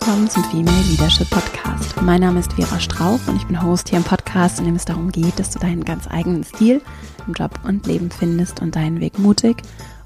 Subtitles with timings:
[0.00, 2.00] willkommen zum Female Leadership Podcast.
[2.02, 4.84] Mein Name ist Vera Strauch und ich bin Host hier im Podcast, in dem es
[4.84, 6.80] darum geht, dass du deinen ganz eigenen Stil
[7.26, 9.56] im Job und Leben findest und deinen Weg mutig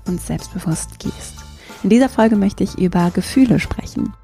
[0.06, 1.34] und selbstbewusst gehst.
[1.82, 4.14] In dieser Folge möchte ich über Gefühle sprechen.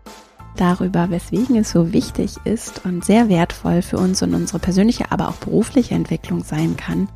[0.57, 5.29] Darüber, weswegen es so wichtig ist und sehr wertvoll für uns und unsere persönliche, aber
[5.29, 7.11] auch berufliche Entwicklung sein kann,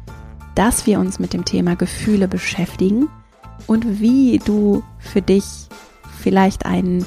[0.54, 3.08] dass wir uns mit dem Thema Gefühle beschäftigen
[3.66, 5.44] und wie du für dich
[6.20, 7.06] vielleicht einen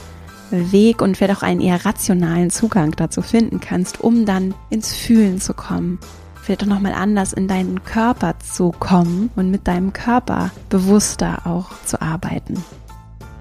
[0.52, 5.42] Weg und vielleicht auch einen eher rationalen Zugang dazu finden kannst, um dann ins Fühlen
[5.42, 6.00] zu kommen.
[6.42, 11.72] Vielleicht auch nochmal anders in deinen Körper zu kommen und mit deinem Körper bewusster auch
[11.86, 12.64] zu arbeiten.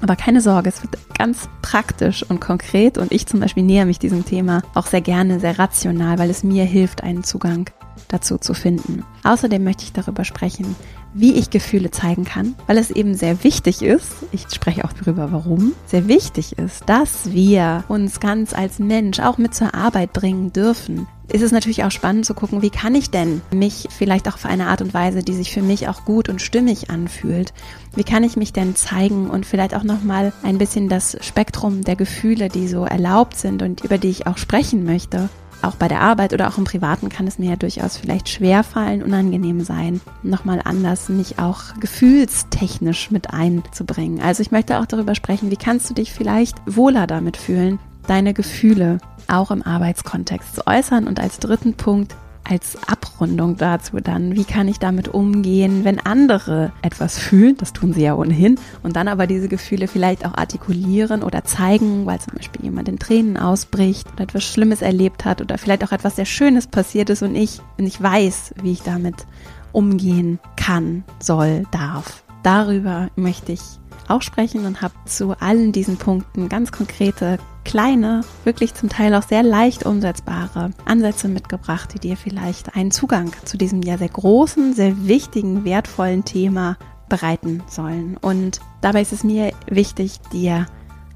[0.00, 3.98] Aber keine Sorge, es wird ganz praktisch und konkret und ich zum Beispiel näher mich
[3.98, 7.70] diesem Thema auch sehr gerne, sehr rational, weil es mir hilft, einen Zugang
[8.08, 9.04] dazu zu finden.
[9.22, 10.76] Außerdem möchte ich darüber sprechen,
[11.14, 15.32] wie ich Gefühle zeigen kann, weil es eben sehr wichtig ist, ich spreche auch darüber,
[15.32, 20.52] warum, sehr wichtig ist, dass wir uns ganz als Mensch auch mit zur Arbeit bringen
[20.52, 21.06] dürfen.
[21.32, 24.44] Ist es natürlich auch spannend zu gucken, wie kann ich denn mich vielleicht auch auf
[24.44, 27.54] eine Art und Weise, die sich für mich auch gut und stimmig anfühlt,
[27.96, 31.96] wie kann ich mich denn zeigen und vielleicht auch nochmal ein bisschen das Spektrum der
[31.96, 35.30] Gefühle, die so erlaubt sind und über die ich auch sprechen möchte,
[35.66, 38.62] auch bei der Arbeit oder auch im Privaten kann es mir ja durchaus vielleicht schwer
[38.62, 44.20] fallen, unangenehm sein, nochmal anders mich auch gefühlstechnisch mit einzubringen.
[44.20, 48.34] Also ich möchte auch darüber sprechen, wie kannst du dich vielleicht wohler damit fühlen, deine
[48.34, 48.98] Gefühle
[49.28, 51.06] auch im Arbeitskontext zu äußern.
[51.06, 52.14] Und als dritten Punkt,
[52.44, 57.92] als Abrundung dazu dann, wie kann ich damit umgehen, wenn andere etwas fühlen, das tun
[57.92, 62.34] sie ja ohnehin, und dann aber diese Gefühle vielleicht auch artikulieren oder zeigen, weil zum
[62.34, 66.26] Beispiel jemand in Tränen ausbricht oder etwas Schlimmes erlebt hat oder vielleicht auch etwas sehr
[66.26, 69.26] Schönes passiert ist und ich, und ich weiß, wie ich damit
[69.72, 72.22] umgehen kann, soll, darf.
[72.42, 73.62] Darüber möchte ich
[74.08, 79.22] auch sprechen und habe zu allen diesen Punkten ganz konkrete kleine, wirklich zum Teil auch
[79.22, 84.74] sehr leicht umsetzbare Ansätze mitgebracht, die dir vielleicht einen Zugang zu diesem ja sehr großen,
[84.74, 86.76] sehr wichtigen, wertvollen Thema
[87.08, 88.16] bereiten sollen.
[88.20, 90.66] Und dabei ist es mir wichtig, dir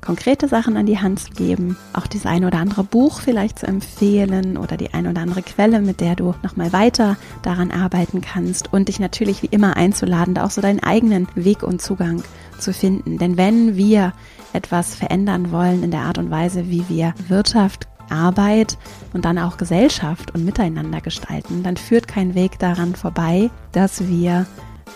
[0.00, 3.66] konkrete Sachen an die Hand zu geben, auch das eine oder andere Buch vielleicht zu
[3.66, 8.72] empfehlen oder die eine oder andere Quelle, mit der du nochmal weiter daran arbeiten kannst
[8.72, 12.22] und dich natürlich wie immer einzuladen, da auch so deinen eigenen Weg und Zugang
[12.58, 13.18] zu finden.
[13.18, 14.12] Denn wenn wir
[14.52, 18.78] etwas verändern wollen in der Art und Weise, wie wir Wirtschaft, Arbeit
[19.12, 24.46] und dann auch Gesellschaft und Miteinander gestalten, dann führt kein Weg daran vorbei, dass wir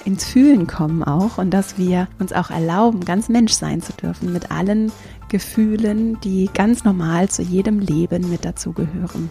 [0.05, 4.33] ins Fühlen kommen auch und dass wir uns auch erlauben, ganz Mensch sein zu dürfen
[4.33, 4.91] mit allen
[5.29, 9.31] Gefühlen, die ganz normal zu jedem Leben mit dazugehören.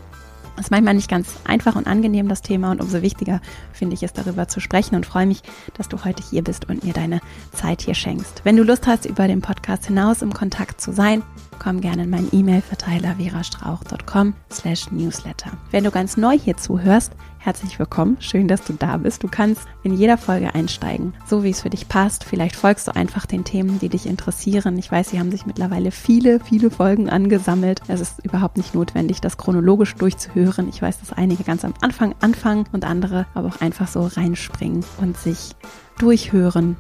[0.62, 3.42] Das ist manchmal nicht ganz einfach und angenehm, das Thema, und umso wichtiger
[3.74, 5.42] finde ich es, darüber zu sprechen und freue mich,
[5.76, 7.20] dass du heute hier bist und mir deine
[7.52, 8.42] Zeit hier schenkst.
[8.44, 11.24] Wenn du Lust hast, über den Podcast hinaus im Kontakt zu sein,
[11.58, 15.50] komm gerne in meinen E-Mail-Verteiler verastrauch.com slash newsletter.
[15.72, 18.18] Wenn du ganz neu hier zuhörst, herzlich willkommen.
[18.20, 19.24] Schön, dass du da bist.
[19.24, 22.24] Du kannst in jeder Folge einsteigen, so wie es für dich passt.
[22.24, 24.78] Vielleicht folgst du einfach den Themen, die dich interessieren.
[24.78, 27.82] Ich weiß, sie haben sich mittlerweile viele, viele Folgen angesammelt.
[27.88, 30.70] Es ist überhaupt nicht notwendig, das chronologisch durchzuhören.
[30.70, 34.86] Ich weiß, dass einige ganz am Anfang anfangen und andere aber auch einfach so reinspringen
[35.00, 35.56] und sich
[35.98, 36.78] durchhören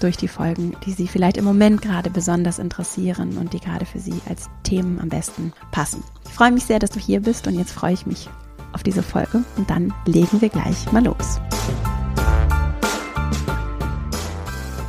[0.00, 4.00] durch die Folgen, die Sie vielleicht im Moment gerade besonders interessieren und die gerade für
[4.00, 6.02] Sie als Themen am besten passen.
[6.26, 8.28] Ich freue mich sehr, dass du hier bist und jetzt freue ich mich
[8.74, 11.40] auf diese Folge und dann legen wir gleich mal los.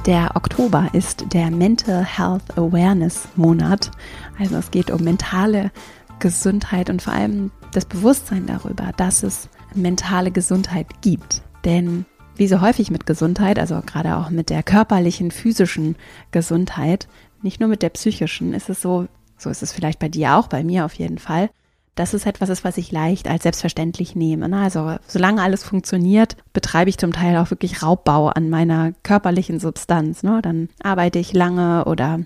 [0.06, 3.90] Der Oktober ist der Mental Health Awareness Monat.
[4.38, 5.72] Also es geht um mentale
[6.20, 11.42] Gesundheit und vor allem das Bewusstsein darüber, dass es mentale Gesundheit gibt.
[11.64, 15.96] Denn wie so häufig mit Gesundheit, also gerade auch mit der körperlichen, physischen
[16.32, 17.08] Gesundheit,
[17.42, 19.08] nicht nur mit der psychischen, ist es so,
[19.38, 21.50] so ist es vielleicht bei dir auch, bei mir auf jeden Fall,
[21.96, 24.50] dass es etwas ist, was ich leicht als selbstverständlich nehme.
[24.50, 24.60] Ne?
[24.60, 30.22] Also solange alles funktioniert, betreibe ich zum Teil auch wirklich Raubbau an meiner körperlichen Substanz.
[30.24, 30.42] Ne?
[30.42, 32.20] Dann arbeite ich lange oder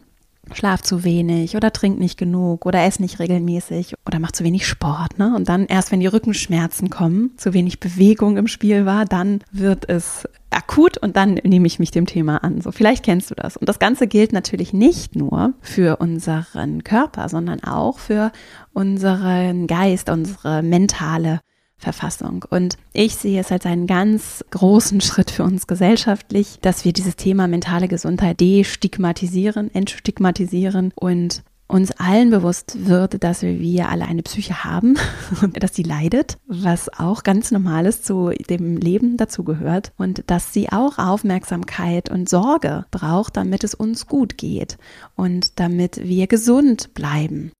[0.53, 4.67] schlaf zu wenig oder trink nicht genug oder ess nicht regelmäßig oder mach zu wenig
[4.67, 5.35] Sport, ne?
[5.35, 9.87] Und dann erst wenn die Rückenschmerzen kommen, zu wenig Bewegung im Spiel war, dann wird
[9.87, 12.61] es akut und dann nehme ich mich dem Thema an.
[12.61, 13.57] So, vielleicht kennst du das.
[13.57, 18.31] Und das Ganze gilt natürlich nicht nur für unseren Körper, sondern auch für
[18.73, 21.41] unseren Geist, unsere mentale
[21.77, 22.45] Verfassung.
[22.49, 27.15] Und ich sehe es als einen ganz großen Schritt für uns gesellschaftlich, dass wir dieses
[27.15, 34.63] Thema mentale Gesundheit destigmatisieren, entstigmatisieren und uns allen bewusst wird, dass wir alle eine Psyche
[34.63, 34.97] haben
[35.41, 40.69] und dass sie leidet, was auch ganz normales zu dem Leben dazugehört und dass sie
[40.71, 44.77] auch Aufmerksamkeit und Sorge braucht, damit es uns gut geht
[45.15, 47.51] und damit wir gesund bleiben.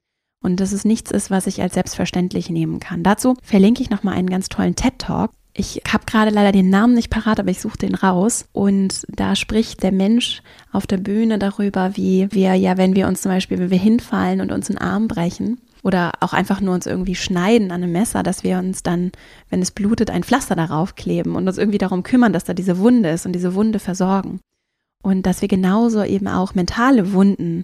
[0.42, 3.04] und dass es nichts ist, was ich als selbstverständlich nehmen kann.
[3.04, 5.32] Dazu verlinke ich nochmal einen ganz tollen TED-Talk.
[5.54, 8.46] Ich habe gerade leider den Namen nicht parat, aber ich suche den raus.
[8.54, 10.42] Und da spricht der Mensch
[10.72, 14.42] auf der Bühne darüber, wie wir ja, wenn wir uns zum Beispiel, wenn wir hinfallen
[14.42, 18.24] und uns einen Arm brechen, oder auch einfach nur uns irgendwie schneiden an einem Messer,
[18.24, 19.12] dass wir uns dann,
[19.50, 22.80] wenn es blutet, ein Pflaster darauf kleben und uns irgendwie darum kümmern, dass da diese
[22.80, 24.40] Wunde ist und diese Wunde versorgen.
[25.02, 27.64] Und dass wir genauso eben auch mentale Wunden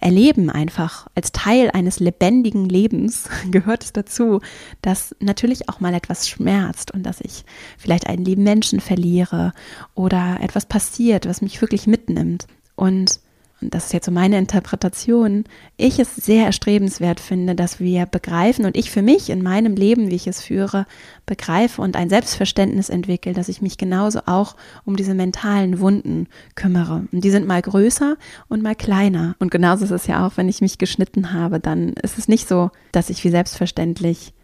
[0.00, 4.40] erleben einfach als Teil eines lebendigen Lebens gehört es dazu,
[4.80, 7.44] dass natürlich auch mal etwas schmerzt und dass ich
[7.76, 9.52] vielleicht einen lieben Menschen verliere
[9.94, 12.46] oder etwas passiert, was mich wirklich mitnimmt.
[12.76, 13.20] Und
[13.60, 15.44] und das ist jetzt so meine Interpretation,
[15.76, 20.10] ich es sehr erstrebenswert finde, dass wir begreifen und ich für mich in meinem Leben,
[20.10, 20.86] wie ich es führe,
[21.26, 27.08] begreife und ein Selbstverständnis entwickle, dass ich mich genauso auch um diese mentalen Wunden kümmere.
[27.10, 28.16] Und die sind mal größer
[28.48, 29.34] und mal kleiner.
[29.40, 32.46] Und genauso ist es ja auch, wenn ich mich geschnitten habe, dann ist es nicht
[32.46, 34.34] so, dass ich wie selbstverständlich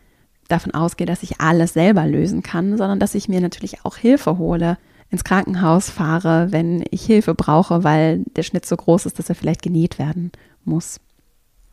[0.49, 4.38] davon ausgehe, dass ich alles selber lösen kann, sondern dass ich mir natürlich auch Hilfe
[4.38, 4.76] hole
[5.11, 9.35] ins Krankenhaus fahre, wenn ich Hilfe brauche, weil der Schnitt so groß ist, dass er
[9.35, 10.33] vielleicht genäht werden
[10.65, 11.01] muss.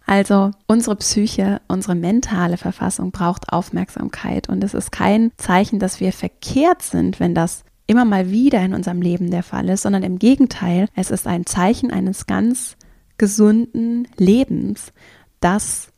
[0.06, 6.12] Also unsere Psyche, unsere mentale Verfassung braucht Aufmerksamkeit und es ist kein Zeichen, dass wir
[6.12, 10.20] verkehrt sind, wenn das immer mal wieder in unserem Leben der Fall ist, sondern im
[10.20, 12.76] Gegenteil, es ist ein Zeichen eines ganz
[13.18, 14.94] gesunden Lebens,
[15.40, 15.91] das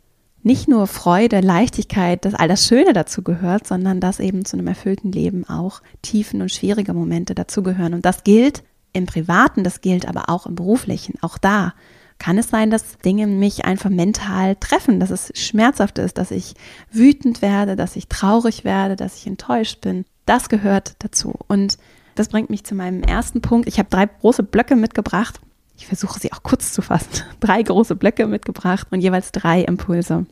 [0.44, 4.68] nicht nur Freude, Leichtigkeit, dass all das Schöne dazu gehört, sondern dass eben zu einem
[4.68, 7.94] erfüllten Leben auch tiefen und schwierige Momente dazugehören.
[7.94, 11.16] Und das gilt im Privaten, das gilt aber auch im Beruflichen.
[11.22, 11.74] Auch da
[12.20, 16.54] kann es sein, dass Dinge mich einfach mental treffen, dass es schmerzhaft ist, dass ich
[16.92, 20.06] wütend werde, dass ich traurig werde, dass ich enttäuscht bin.
[20.26, 21.34] Das gehört dazu.
[21.48, 21.78] Und
[22.16, 23.68] das bringt mich zu meinem ersten Punkt.
[23.68, 25.42] Ich habe drei große Blöcke mitgebracht
[25.76, 30.26] ich versuche sie auch kurz zu fassen, drei große Blöcke mitgebracht und jeweils drei Impulse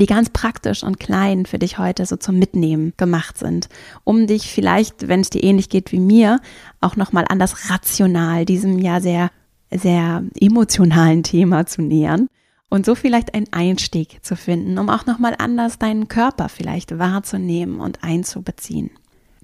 [0.00, 3.68] die ganz praktisch und klein für dich heute so zum Mitnehmen gemacht sind,
[4.04, 6.40] um dich vielleicht, wenn es dir ähnlich geht wie mir,
[6.80, 9.30] auch nochmal anders rational diesem ja sehr,
[9.70, 12.28] sehr emotionalen Thema zu nähern
[12.68, 17.80] und so vielleicht einen Einstieg zu finden, um auch nochmal anders deinen Körper vielleicht wahrzunehmen
[17.80, 18.90] und einzubeziehen.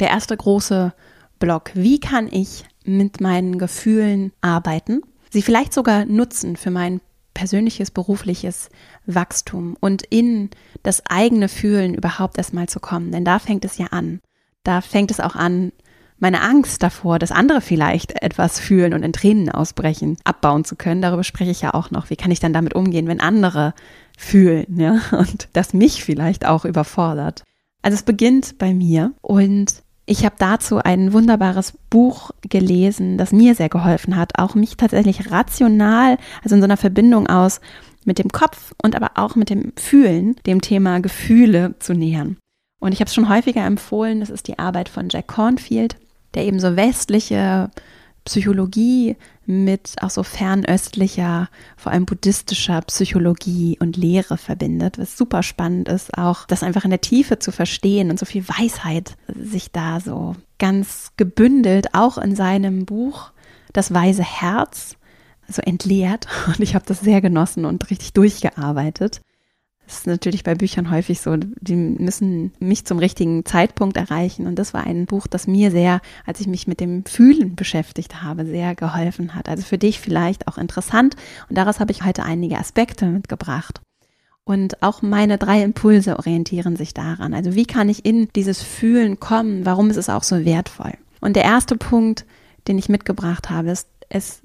[0.01, 0.93] Der erste große
[1.39, 5.03] Block, wie kann ich mit meinen Gefühlen arbeiten?
[5.33, 7.01] Sie vielleicht sogar nutzen für mein
[7.35, 8.69] persönliches, berufliches
[9.07, 10.51] Wachstum und in
[10.83, 13.11] das eigene Fühlen überhaupt erstmal zu kommen.
[13.11, 14.21] Denn da fängt es ja an.
[14.65, 15.73] Da fängt es auch an,
[16.19, 21.03] meine Angst davor, dass andere vielleicht etwas fühlen und in Tränen ausbrechen, abbauen zu können.
[21.03, 22.11] Darüber spreche ich ja auch noch.
[22.11, 23.75] Wie kann ich dann damit umgehen, wenn andere
[24.17, 27.43] fühlen, ja, und das mich vielleicht auch überfordert.
[27.83, 33.55] Also es beginnt bei mir und ich habe dazu ein wunderbares Buch gelesen, das mir
[33.55, 37.63] sehr geholfen hat, auch mich tatsächlich rational, also in so einer Verbindung aus
[38.05, 42.37] mit dem Kopf und aber auch mit dem Fühlen, dem Thema Gefühle zu nähern.
[42.79, 45.97] Und ich habe es schon häufiger empfohlen, das ist die Arbeit von Jack Cornfield,
[46.35, 47.71] der eben so westliche
[48.25, 49.17] Psychologie
[49.47, 56.17] mit auch so fernöstlicher, vor allem buddhistischer Psychologie und Lehre verbindet, was super spannend ist,
[56.17, 60.37] auch das einfach in der Tiefe zu verstehen und so viel Weisheit sich da so
[60.59, 63.33] ganz gebündelt, auch in seinem Buch
[63.73, 64.97] Das weise Herz,
[65.49, 66.27] so entleert.
[66.47, 69.21] Und ich habe das sehr genossen und richtig durchgearbeitet.
[69.93, 74.47] Das ist natürlich bei Büchern häufig so, die müssen mich zum richtigen Zeitpunkt erreichen.
[74.47, 78.23] Und das war ein Buch, das mir sehr, als ich mich mit dem Fühlen beschäftigt
[78.23, 79.51] habe, sehr geholfen hat.
[79.51, 81.17] Also für dich vielleicht auch interessant.
[81.51, 83.83] Und daraus habe ich heute einige Aspekte mitgebracht.
[84.45, 87.35] Und auch meine drei Impulse orientieren sich daran.
[87.35, 89.67] Also wie kann ich in dieses Fühlen kommen?
[89.67, 90.95] Warum ist es auch so wertvoll?
[91.21, 92.25] Und der erste Punkt,
[92.67, 94.41] den ich mitgebracht habe, ist, es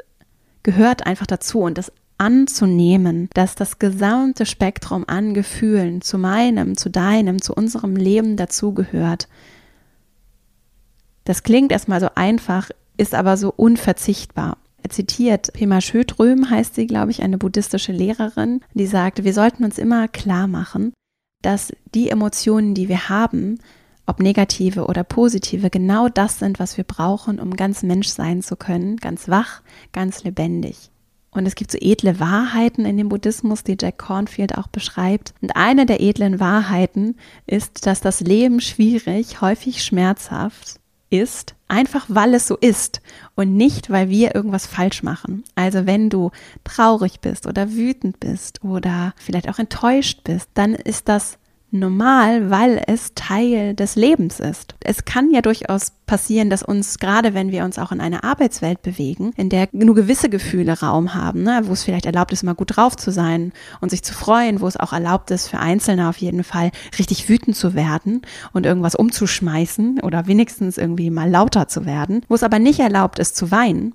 [0.62, 1.62] gehört einfach dazu.
[1.62, 7.95] Und das anzunehmen, dass das gesamte Spektrum an Gefühlen zu meinem, zu deinem, zu unserem
[7.95, 9.27] Leben dazugehört.
[11.24, 14.57] Das klingt erstmal so einfach, ist aber so unverzichtbar.
[14.81, 19.63] Er zitiert Pema Schödröm, heißt sie, glaube ich, eine buddhistische Lehrerin, die sagt, wir sollten
[19.63, 20.93] uns immer klar machen,
[21.41, 23.59] dass die Emotionen, die wir haben,
[24.05, 28.55] ob negative oder positive, genau das sind, was wir brauchen, um ganz Mensch sein zu
[28.55, 30.89] können, ganz wach, ganz lebendig.
[31.38, 35.36] Und es gibt so edle Wahrheiten in dem Buddhismus, die Jack Cornfield auch beschreibt.
[35.39, 37.15] Und eine der edlen Wahrheiten
[37.46, 40.79] ist, dass das Leben schwierig, häufig schmerzhaft
[41.12, 43.01] ist, einfach weil es so ist
[43.36, 45.44] und nicht, weil wir irgendwas falsch machen.
[45.53, 46.32] Also wenn du
[46.63, 51.38] traurig bist oder wütend bist oder vielleicht auch enttäuscht bist, dann ist das
[51.79, 54.75] normal, weil es Teil des Lebens ist.
[54.84, 58.81] Es kann ja durchaus passieren, dass uns, gerade wenn wir uns auch in einer Arbeitswelt
[58.81, 62.55] bewegen, in der nur gewisse Gefühle Raum haben, ne, wo es vielleicht erlaubt ist, mal
[62.55, 66.10] gut drauf zu sein und sich zu freuen, wo es auch erlaubt ist, für Einzelne
[66.10, 68.22] auf jeden Fall richtig wütend zu werden
[68.53, 73.19] und irgendwas umzuschmeißen oder wenigstens irgendwie mal lauter zu werden, wo es aber nicht erlaubt
[73.19, 73.93] ist zu weinen,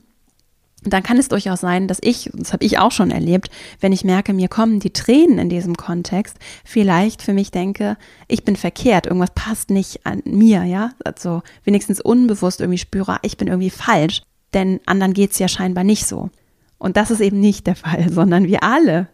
[0.85, 4.05] dann kann es durchaus sein, dass ich, das habe ich auch schon erlebt, wenn ich
[4.05, 7.97] merke, mir kommen die Tränen in diesem Kontext, vielleicht für mich denke,
[8.29, 13.37] ich bin verkehrt, irgendwas passt nicht an mir, ja, also wenigstens unbewusst irgendwie spüre, ich
[13.37, 14.23] bin irgendwie falsch,
[14.55, 16.31] denn anderen geht's ja scheinbar nicht so.
[16.79, 19.09] Und das ist eben nicht der Fall, sondern wir alle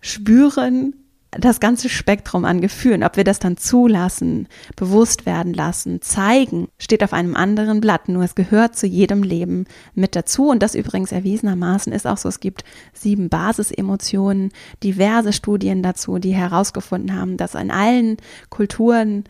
[0.00, 0.94] spüren
[1.38, 7.02] das ganze Spektrum an Gefühlen, ob wir das dann zulassen, bewusst werden lassen, zeigen, steht
[7.02, 8.08] auf einem anderen Blatt.
[8.08, 10.48] Nur es gehört zu jedem Leben mit dazu.
[10.50, 12.28] Und das übrigens erwiesenermaßen ist auch so.
[12.28, 18.16] Es gibt sieben Basisemotionen, diverse Studien dazu, die herausgefunden haben, dass in allen
[18.50, 19.24] Kulturen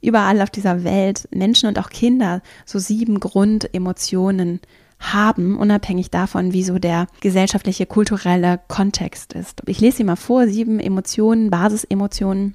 [0.00, 4.60] überall auf dieser Welt Menschen und auch Kinder so sieben Grundemotionen
[5.12, 9.62] haben, unabhängig davon, wie so der gesellschaftliche, kulturelle Kontext ist.
[9.66, 12.54] Ich lese sie mal vor, sieben Emotionen, Basisemotionen.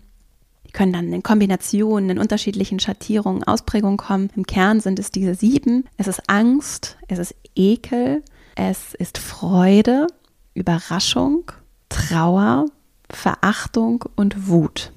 [0.67, 4.29] Die können dann in Kombinationen, in unterschiedlichen Schattierungen, Ausprägungen kommen.
[4.35, 5.85] Im Kern sind es diese sieben.
[5.97, 8.23] Es ist Angst, es ist Ekel,
[8.55, 10.07] es ist Freude,
[10.53, 11.51] Überraschung,
[11.89, 12.65] Trauer,
[13.09, 14.91] Verachtung und Wut.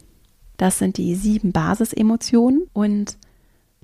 [0.56, 3.16] Das sind die sieben Basisemotionen und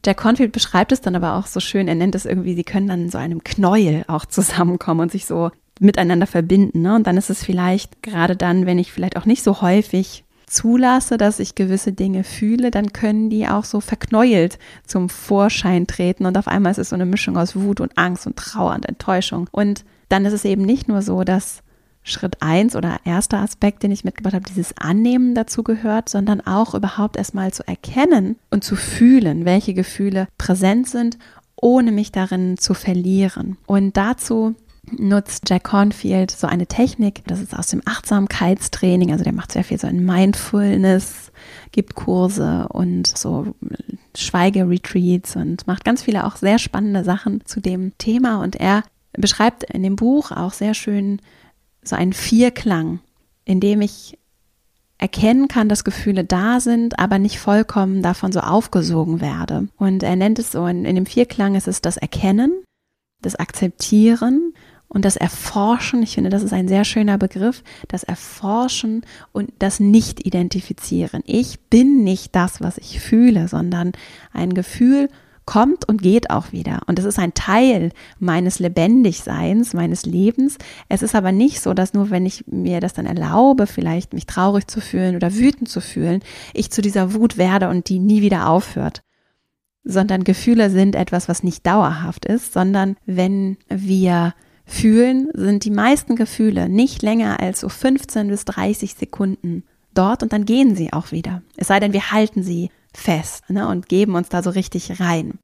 [0.04, 1.88] Jack Confield beschreibt es dann aber auch so schön.
[1.88, 5.26] Er nennt es irgendwie, sie können dann in so einem Knäuel auch zusammenkommen und sich
[5.26, 5.50] so
[5.80, 6.82] miteinander verbinden.
[6.82, 6.94] Ne?
[6.94, 11.18] Und dann ist es vielleicht gerade dann, wenn ich vielleicht auch nicht so häufig zulasse,
[11.18, 16.38] dass ich gewisse Dinge fühle, dann können die auch so verknäult zum Vorschein treten und
[16.38, 19.48] auf einmal ist es so eine Mischung aus Wut und Angst und Trauer und Enttäuschung.
[19.52, 21.62] Und dann ist es eben nicht nur so, dass
[22.02, 26.74] Schritt eins oder erster Aspekt, den ich mitgebracht habe, dieses Annehmen dazu gehört, sondern auch
[26.74, 31.18] überhaupt erstmal zu erkennen und zu fühlen, welche Gefühle präsent sind,
[31.56, 33.58] ohne mich darin zu verlieren.
[33.66, 34.54] Und dazu
[34.96, 39.64] nutzt Jack Cornfield so eine Technik, das ist aus dem Achtsamkeitstraining, also der macht sehr
[39.64, 41.32] viel so in Mindfulness,
[41.72, 43.54] gibt Kurse und so
[44.16, 49.64] Schweigeretreats und macht ganz viele auch sehr spannende Sachen zu dem Thema und er beschreibt
[49.64, 51.20] in dem Buch auch sehr schön
[51.82, 53.00] so ein Vierklang,
[53.44, 54.18] in dem ich
[54.98, 59.68] erkennen kann, dass Gefühle da sind, aber nicht vollkommen davon so aufgesogen werde.
[59.76, 62.64] Und er nennt es so, in, in dem Vierklang ist es das Erkennen,
[63.22, 64.54] das Akzeptieren
[64.88, 66.02] und das Erforschen.
[66.02, 67.62] Ich finde, das ist ein sehr schöner Begriff.
[67.86, 71.22] Das Erforschen und das Nicht-Identifizieren.
[71.26, 73.92] Ich bin nicht das, was ich fühle, sondern
[74.32, 75.08] ein Gefühl
[75.48, 76.80] kommt und geht auch wieder.
[76.88, 80.58] Und es ist ein Teil meines Lebendigseins, meines Lebens.
[80.90, 84.26] Es ist aber nicht so, dass nur wenn ich mir das dann erlaube, vielleicht mich
[84.26, 86.20] traurig zu fühlen oder wütend zu fühlen,
[86.52, 89.00] ich zu dieser Wut werde und die nie wieder aufhört.
[89.84, 94.34] Sondern Gefühle sind etwas, was nicht dauerhaft ist, sondern wenn wir
[94.66, 99.64] fühlen, sind die meisten Gefühle nicht länger als so 15 bis 30 Sekunden
[99.94, 101.40] dort und dann gehen sie auch wieder.
[101.56, 105.38] Es sei denn, wir halten sie fest ne, und geben uns da so richtig rein.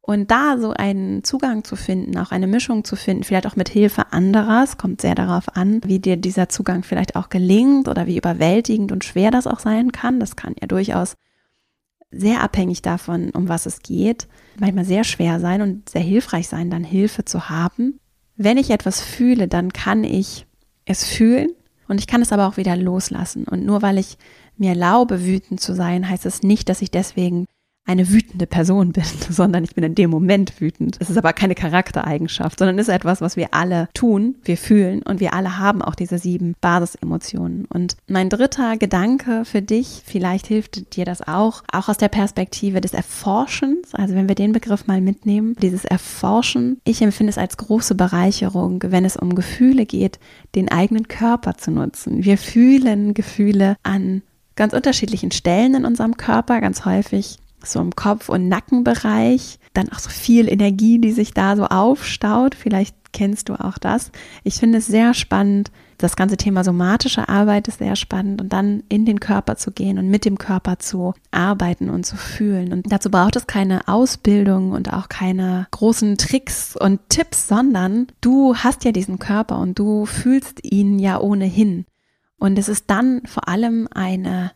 [0.00, 3.68] Und da so einen Zugang zu finden, auch eine Mischung zu finden, vielleicht auch mit
[3.68, 8.06] Hilfe anderer, es kommt sehr darauf an, wie dir dieser Zugang vielleicht auch gelingt oder
[8.06, 10.18] wie überwältigend und schwer das auch sein kann.
[10.18, 11.16] Das kann ja durchaus
[12.10, 14.28] sehr abhängig davon, um was es geht,
[14.58, 18.00] manchmal sehr schwer sein und sehr hilfreich sein, dann Hilfe zu haben.
[18.34, 20.46] Wenn ich etwas fühle, dann kann ich
[20.86, 21.50] es fühlen
[21.88, 23.44] und ich kann es aber auch wieder loslassen.
[23.44, 24.16] Und nur weil ich
[24.56, 27.46] mir erlaube, wütend zu sein, heißt es nicht, dass ich deswegen
[27.88, 30.96] eine wütende Person bin, sondern ich bin in dem Moment wütend.
[31.00, 35.20] Es ist aber keine Charaktereigenschaft, sondern ist etwas, was wir alle tun, wir fühlen und
[35.20, 37.64] wir alle haben auch diese sieben Basisemotionen.
[37.64, 42.80] Und mein dritter Gedanke für dich, vielleicht hilft dir das auch, auch aus der Perspektive
[42.80, 47.56] des Erforschens, also wenn wir den Begriff mal mitnehmen, dieses Erforschen, ich empfinde es als
[47.56, 50.18] große Bereicherung, wenn es um Gefühle geht,
[50.54, 52.24] den eigenen Körper zu nutzen.
[52.24, 54.22] Wir fühlen Gefühle an
[54.56, 57.38] ganz unterschiedlichen Stellen in unserem Körper, ganz häufig
[57.72, 59.58] so im Kopf- und Nackenbereich.
[59.74, 62.54] Dann auch so viel Energie, die sich da so aufstaut.
[62.54, 64.10] Vielleicht kennst du auch das.
[64.44, 65.70] Ich finde es sehr spannend.
[65.96, 69.98] Das ganze Thema somatische Arbeit ist sehr spannend und dann in den Körper zu gehen
[69.98, 72.72] und mit dem Körper zu arbeiten und zu fühlen.
[72.72, 78.54] Und dazu braucht es keine Ausbildung und auch keine großen Tricks und Tipps, sondern du
[78.54, 81.84] hast ja diesen Körper und du fühlst ihn ja ohnehin.
[82.38, 84.52] Und es ist dann vor allem eine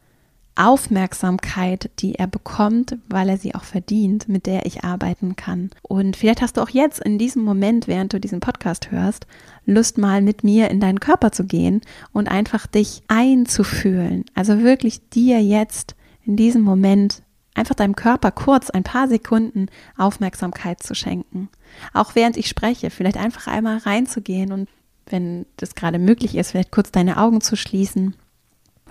[0.55, 5.71] Aufmerksamkeit, die er bekommt, weil er sie auch verdient, mit der ich arbeiten kann.
[5.83, 9.27] Und vielleicht hast du auch jetzt in diesem Moment, während du diesen Podcast hörst,
[9.65, 11.81] Lust mal mit mir in deinen Körper zu gehen
[12.13, 14.25] und einfach dich einzufühlen.
[14.35, 15.95] Also wirklich dir jetzt
[16.25, 17.23] in diesem Moment
[17.55, 19.67] einfach deinem Körper kurz ein paar Sekunden
[19.97, 21.49] Aufmerksamkeit zu schenken.
[21.93, 24.69] Auch während ich spreche, vielleicht einfach einmal reinzugehen und
[25.07, 28.15] wenn das gerade möglich ist, vielleicht kurz deine Augen zu schließen,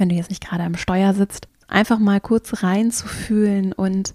[0.02, 4.14] wenn du jetzt nicht gerade am Steuer sitzt, einfach mal kurz reinzufühlen und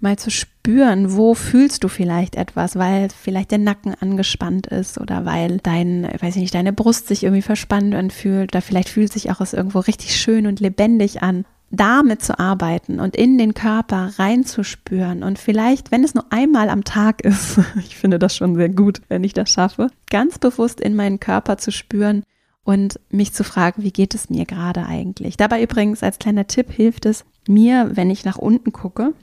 [0.00, 5.24] mal zu spüren, wo fühlst du vielleicht etwas, weil vielleicht der Nacken angespannt ist oder
[5.24, 9.30] weil dein, weiß ich nicht, deine Brust sich irgendwie verspannt anfühlt oder vielleicht fühlt sich
[9.30, 14.10] auch es irgendwo richtig schön und lebendig an damit zu arbeiten und in den Körper
[14.18, 15.22] reinzuspüren.
[15.22, 19.00] Und vielleicht, wenn es nur einmal am Tag ist, ich finde das schon sehr gut,
[19.08, 22.24] wenn ich das schaffe, ganz bewusst in meinen Körper zu spüren
[22.64, 25.36] und mich zu fragen, wie geht es mir gerade eigentlich.
[25.36, 29.14] Dabei übrigens als kleiner Tipp hilft es mir, wenn ich nach unten gucke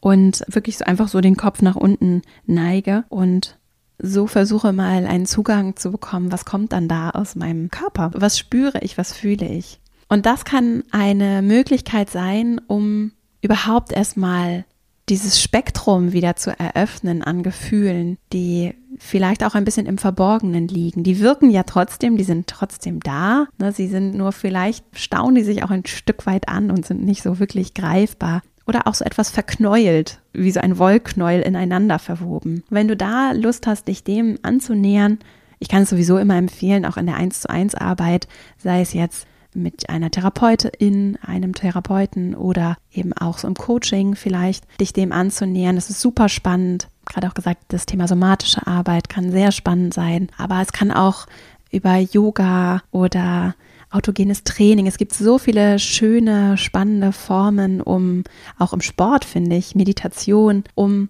[0.00, 3.58] und wirklich so einfach so den Kopf nach unten neige und
[3.98, 8.12] so versuche mal einen Zugang zu bekommen, was kommt dann da aus meinem Körper?
[8.14, 9.80] Was spüre ich, was fühle ich?
[10.08, 14.64] Und das kann eine Möglichkeit sein, um überhaupt erstmal
[15.08, 21.02] dieses Spektrum wieder zu eröffnen an Gefühlen, die vielleicht auch ein bisschen im Verborgenen liegen.
[21.02, 23.46] Die wirken ja trotzdem, die sind trotzdem da.
[23.58, 23.72] Ne?
[23.72, 27.22] Sie sind nur vielleicht, staunen die sich auch ein Stück weit an und sind nicht
[27.22, 28.42] so wirklich greifbar.
[28.66, 32.64] Oder auch so etwas verknäult, wie so ein Wollknäuel ineinander verwoben.
[32.68, 35.18] Wenn du da Lust hast, dich dem anzunähern,
[35.58, 38.28] ich kann es sowieso immer empfehlen, auch in der 1 zu 1 Arbeit,
[38.58, 44.64] sei es jetzt mit einer Therapeutin, einem Therapeuten oder eben auch so im Coaching vielleicht,
[44.80, 45.76] dich dem anzunähern.
[45.76, 46.88] Das ist super spannend.
[47.08, 51.26] Gerade auch gesagt, das Thema somatische Arbeit kann sehr spannend sein, aber es kann auch
[51.70, 53.54] über Yoga oder
[53.90, 54.86] autogenes Training.
[54.86, 58.24] Es gibt so viele schöne, spannende Formen, um
[58.58, 61.08] auch im Sport, finde ich, Meditation, um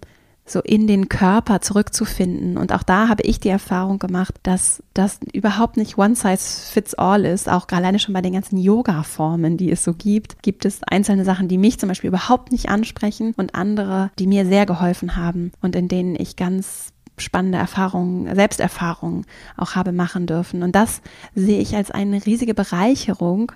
[0.51, 2.57] so in den Körper zurückzufinden.
[2.57, 6.95] Und auch da habe ich die Erfahrung gemacht, dass das überhaupt nicht one size fits
[6.95, 7.49] all ist.
[7.49, 11.47] Auch alleine schon bei den ganzen Yoga-Formen, die es so gibt, gibt es einzelne Sachen,
[11.47, 15.75] die mich zum Beispiel überhaupt nicht ansprechen und andere, die mir sehr geholfen haben und
[15.75, 19.25] in denen ich ganz spannende Erfahrungen, Selbsterfahrungen
[19.57, 20.63] auch habe machen dürfen.
[20.63, 21.01] Und das
[21.35, 23.51] sehe ich als eine riesige Bereicherung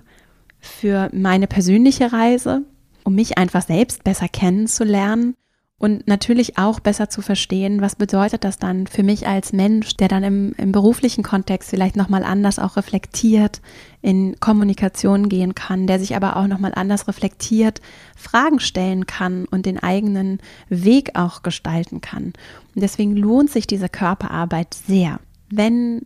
[0.60, 2.64] für meine persönliche Reise,
[3.04, 5.36] um mich einfach selbst besser kennenzulernen
[5.80, 10.08] und natürlich auch besser zu verstehen, was bedeutet das dann für mich als Mensch, der
[10.08, 13.62] dann im, im beruflichen Kontext vielleicht nochmal anders auch reflektiert,
[14.02, 17.82] in Kommunikation gehen kann, der sich aber auch nochmal anders reflektiert,
[18.16, 22.28] Fragen stellen kann und den eigenen Weg auch gestalten kann.
[22.76, 25.20] Und deswegen lohnt sich diese Körperarbeit sehr.
[25.50, 26.06] Wenn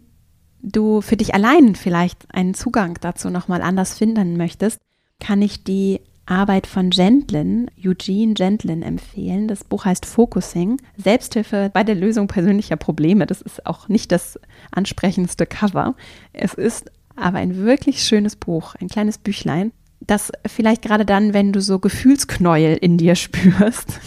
[0.61, 4.79] du für dich allein vielleicht einen Zugang dazu nochmal anders finden möchtest,
[5.19, 9.47] kann ich die Arbeit von Gentlin, Eugene Gentlin empfehlen.
[9.47, 13.25] Das Buch heißt Focusing, Selbsthilfe bei der Lösung persönlicher Probleme.
[13.25, 14.39] Das ist auch nicht das
[14.71, 15.95] ansprechendste Cover.
[16.33, 21.51] Es ist aber ein wirklich schönes Buch, ein kleines Büchlein, das vielleicht gerade dann, wenn
[21.51, 23.99] du so Gefühlsknäuel in dir spürst,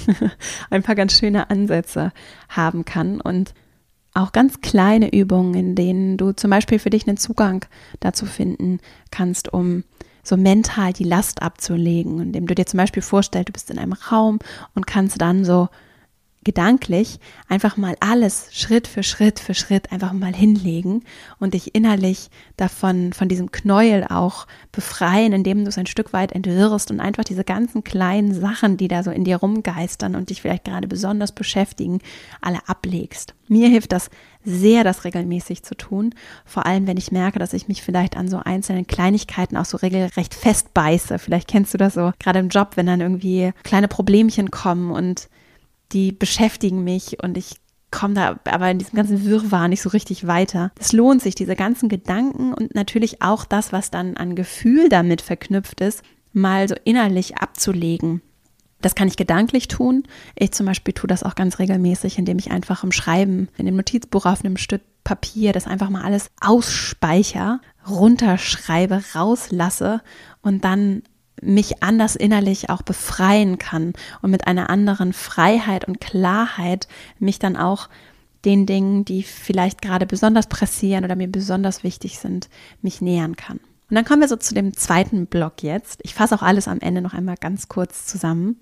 [0.71, 2.13] ein paar ganz schöne Ansätze
[2.49, 3.55] haben kann und
[4.13, 7.65] auch ganz kleine Übungen, in denen du zum Beispiel für dich einen Zugang
[8.01, 8.81] dazu finden
[9.11, 9.85] kannst, um
[10.23, 13.93] so mental die Last abzulegen, indem du dir zum Beispiel vorstellst, du bist in einem
[13.93, 14.39] Raum
[14.75, 15.69] und kannst dann so
[16.43, 21.05] gedanklich einfach mal alles Schritt für Schritt für Schritt einfach mal hinlegen
[21.39, 26.33] und dich innerlich davon, von diesem Knäuel auch befreien, indem du es ein Stück weit
[26.33, 30.41] entwirrst und einfach diese ganzen kleinen Sachen, die da so in dir rumgeistern und dich
[30.41, 32.01] vielleicht gerade besonders beschäftigen,
[32.41, 33.35] alle ablegst.
[33.49, 34.11] Mir hilft das
[34.45, 36.15] sehr, das regelmäßig zu tun.
[36.47, 39.77] Vor allem, wenn ich merke, dass ich mich vielleicht an so einzelnen Kleinigkeiten auch so
[39.77, 41.19] regelrecht festbeiße.
[41.19, 45.29] Vielleicht kennst du das so, gerade im Job, wenn dann irgendwie kleine Problemchen kommen und
[45.93, 47.57] die beschäftigen mich und ich
[47.91, 50.71] komme da aber in diesem ganzen Wirrwarr nicht so richtig weiter.
[50.79, 55.23] Es lohnt sich, diese ganzen Gedanken und natürlich auch das, was dann an Gefühl damit
[55.23, 58.23] verknüpft ist, mal so innerlich abzulegen.
[58.81, 60.05] Das kann ich gedanklich tun.
[60.37, 63.77] Ich zum Beispiel tue das auch ganz regelmäßig, indem ich einfach im Schreiben, in dem
[63.77, 70.03] Notizbuch auf einem Stück Papier, das einfach mal alles ausspeicher, runterschreibe, rauslasse
[70.43, 71.03] und dann
[71.43, 77.57] mich anders innerlich auch befreien kann und mit einer anderen Freiheit und Klarheit mich dann
[77.57, 77.89] auch
[78.45, 82.49] den Dingen, die vielleicht gerade besonders pressieren oder mir besonders wichtig sind,
[82.83, 83.59] mich nähern kann.
[83.91, 86.01] Und dann kommen wir so zu dem zweiten Block jetzt.
[86.05, 88.57] Ich fasse auch alles am Ende noch einmal ganz kurz zusammen.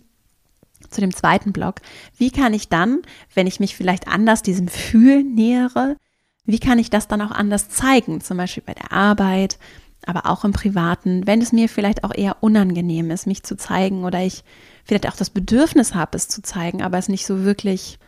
[0.91, 1.77] Zu dem zweiten Block.
[2.17, 3.03] Wie kann ich dann,
[3.35, 5.97] wenn ich mich vielleicht anders diesem Fühlen nähere,
[6.45, 8.23] wie kann ich das dann auch anders zeigen?
[8.23, 9.59] Zum Beispiel bei der Arbeit,
[10.09, 14.05] aber auch im Privaten, wenn es mir vielleicht auch eher unangenehm ist, mich zu zeigen
[14.05, 14.43] oder ich
[14.85, 17.99] vielleicht auch das Bedürfnis habe, es zu zeigen, aber es nicht so wirklich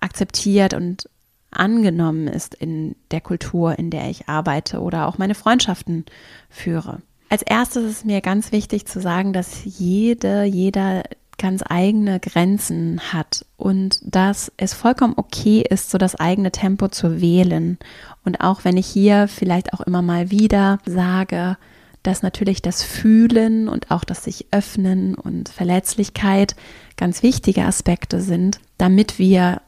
[0.00, 1.08] akzeptiert und
[1.52, 6.04] angenommen ist in der Kultur, in der ich arbeite oder auch meine Freundschaften
[6.50, 7.02] führe.
[7.28, 11.04] Als erstes ist mir ganz wichtig zu sagen, dass jede, jeder
[11.38, 17.20] ganz eigene Grenzen hat und dass es vollkommen okay ist, so das eigene Tempo zu
[17.20, 17.78] wählen.
[18.24, 21.56] Und auch wenn ich hier vielleicht auch immer mal wieder sage,
[22.02, 26.54] dass natürlich das Fühlen und auch das sich öffnen und Verletzlichkeit
[26.96, 29.62] ganz wichtige Aspekte sind, damit wir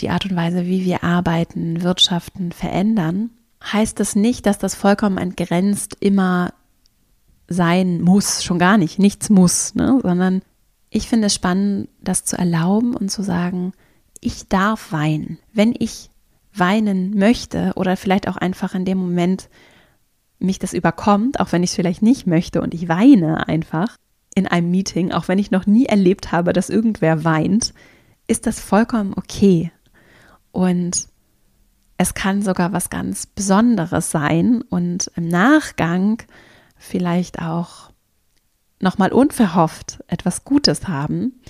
[0.00, 3.30] die Art und Weise, wie wir arbeiten, wirtschaften, verändern,
[3.64, 6.52] heißt das nicht, dass das vollkommen entgrenzt immer
[7.48, 9.98] sein muss, schon gar nicht, nichts muss, ne?
[10.02, 10.42] sondern
[10.90, 13.72] ich finde es spannend, das zu erlauben und zu sagen,
[14.20, 15.38] ich darf weinen.
[15.52, 16.10] Wenn ich
[16.52, 19.48] weinen möchte oder vielleicht auch einfach in dem Moment
[20.38, 23.96] mich das überkommt, auch wenn ich es vielleicht nicht möchte und ich weine einfach
[24.34, 27.74] in einem Meeting, auch wenn ich noch nie erlebt habe, dass irgendwer weint,
[28.26, 29.72] ist das vollkommen okay.
[30.52, 31.08] Und
[31.96, 36.22] es kann sogar was ganz Besonderes sein und im Nachgang
[36.76, 37.90] vielleicht auch
[38.80, 41.40] nochmal unverhofft etwas Gutes haben,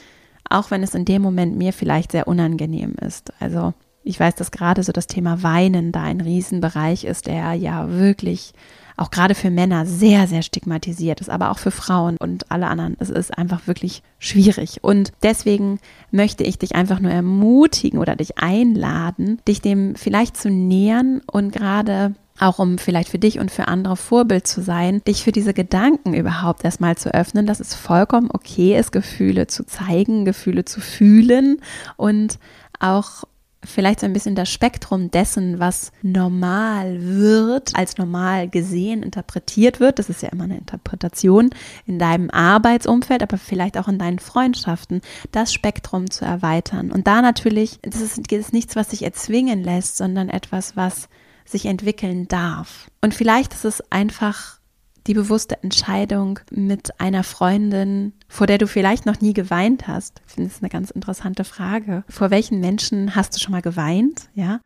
[0.49, 3.33] auch wenn es in dem Moment mir vielleicht sehr unangenehm ist.
[3.41, 7.91] Also ich weiß, dass gerade so das Thema Weinen da ein Riesenbereich ist, der ja
[7.91, 8.55] wirklich
[8.97, 12.97] auch gerade für Männer sehr, sehr stigmatisiert ist, aber auch für Frauen und alle anderen.
[12.99, 14.83] Es ist einfach wirklich schwierig.
[14.83, 15.79] Und deswegen
[16.11, 21.53] möchte ich dich einfach nur ermutigen oder dich einladen, dich dem vielleicht zu nähern und
[21.53, 25.55] gerade auch um vielleicht für dich und für andere Vorbild zu sein, dich für diese
[25.55, 30.81] Gedanken überhaupt erstmal zu öffnen, dass es vollkommen okay ist, Gefühle zu zeigen, Gefühle zu
[30.81, 31.61] fühlen
[31.97, 32.39] und
[32.81, 33.25] auch
[33.65, 39.99] vielleicht so ein bisschen das Spektrum dessen, was normal wird, als normal gesehen, interpretiert wird.
[39.99, 41.51] Das ist ja immer eine Interpretation
[41.85, 45.01] in deinem Arbeitsumfeld, aber vielleicht auch in deinen Freundschaften,
[45.33, 46.93] das Spektrum zu erweitern.
[46.93, 51.09] Und da natürlich, das ist, das ist nichts, was sich erzwingen lässt, sondern etwas, was
[51.51, 52.91] sich entwickeln darf.
[53.01, 54.59] Und vielleicht ist es einfach
[55.07, 60.21] die bewusste Entscheidung mit einer Freundin, vor der du vielleicht noch nie geweint hast.
[60.27, 62.05] Ich finde es eine ganz interessante Frage.
[62.09, 64.29] Vor welchen Menschen hast du schon mal geweint?
[64.35, 64.61] Ja.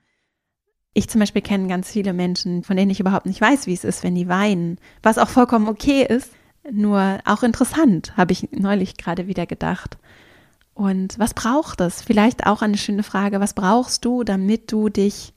[0.95, 3.85] Ich zum Beispiel kenne ganz viele Menschen, von denen ich überhaupt nicht weiß, wie es
[3.85, 6.33] ist, wenn die weinen, was auch vollkommen okay ist.
[6.71, 9.97] Nur auch interessant, habe ich neulich gerade wieder gedacht.
[10.75, 12.03] Und was braucht es?
[12.03, 13.40] Vielleicht auch eine schöne Frage.
[13.40, 15.35] Was brauchst du, damit du dich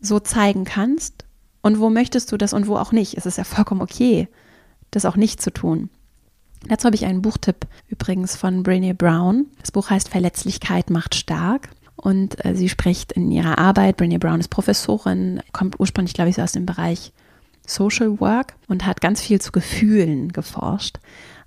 [0.00, 1.24] so zeigen kannst
[1.62, 3.16] und wo möchtest du das und wo auch nicht.
[3.16, 4.28] Es ist ja vollkommen okay,
[4.90, 5.90] das auch nicht zu tun.
[6.68, 9.46] Dazu habe ich einen Buchtipp übrigens von Brené Brown.
[9.60, 11.70] Das Buch heißt Verletzlichkeit macht stark.
[11.96, 16.36] Und äh, sie spricht in ihrer Arbeit, Brené Brown ist Professorin, kommt ursprünglich, glaube ich,
[16.36, 17.12] so aus dem Bereich
[17.66, 20.98] Social Work und hat ganz viel zu Gefühlen geforscht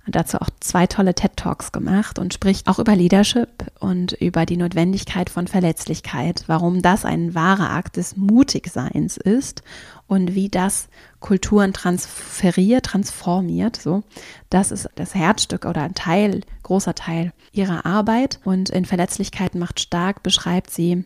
[0.06, 4.56] dazu auch zwei tolle TED Talks gemacht und spricht auch über Leadership und über die
[4.56, 9.62] Notwendigkeit von Verletzlichkeit, warum das ein wahrer Akt des Mutigseins ist
[10.06, 10.88] und wie das
[11.20, 13.76] Kulturen transferiert, transformiert.
[13.76, 14.02] So,
[14.50, 18.40] das ist das Herzstück oder ein Teil, großer Teil ihrer Arbeit.
[18.44, 21.04] Und in Verletzlichkeit macht stark beschreibt sie,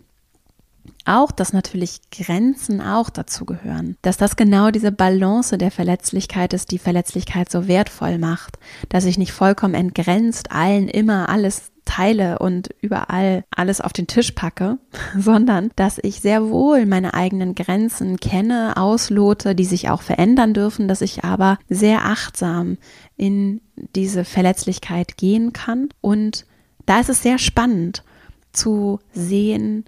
[1.05, 3.96] auch, dass natürlich Grenzen auch dazu gehören.
[4.03, 8.59] Dass das genau diese Balance der Verletzlichkeit ist, die Verletzlichkeit so wertvoll macht.
[8.88, 14.33] Dass ich nicht vollkommen entgrenzt allen immer alles teile und überall alles auf den Tisch
[14.33, 14.79] packe,
[15.18, 20.87] sondern dass ich sehr wohl meine eigenen Grenzen kenne, auslote, die sich auch verändern dürfen,
[20.87, 22.77] dass ich aber sehr achtsam
[23.16, 23.61] in
[23.96, 25.88] diese Verletzlichkeit gehen kann.
[26.01, 26.44] Und
[26.87, 28.05] da ist es sehr spannend
[28.53, 29.85] zu sehen,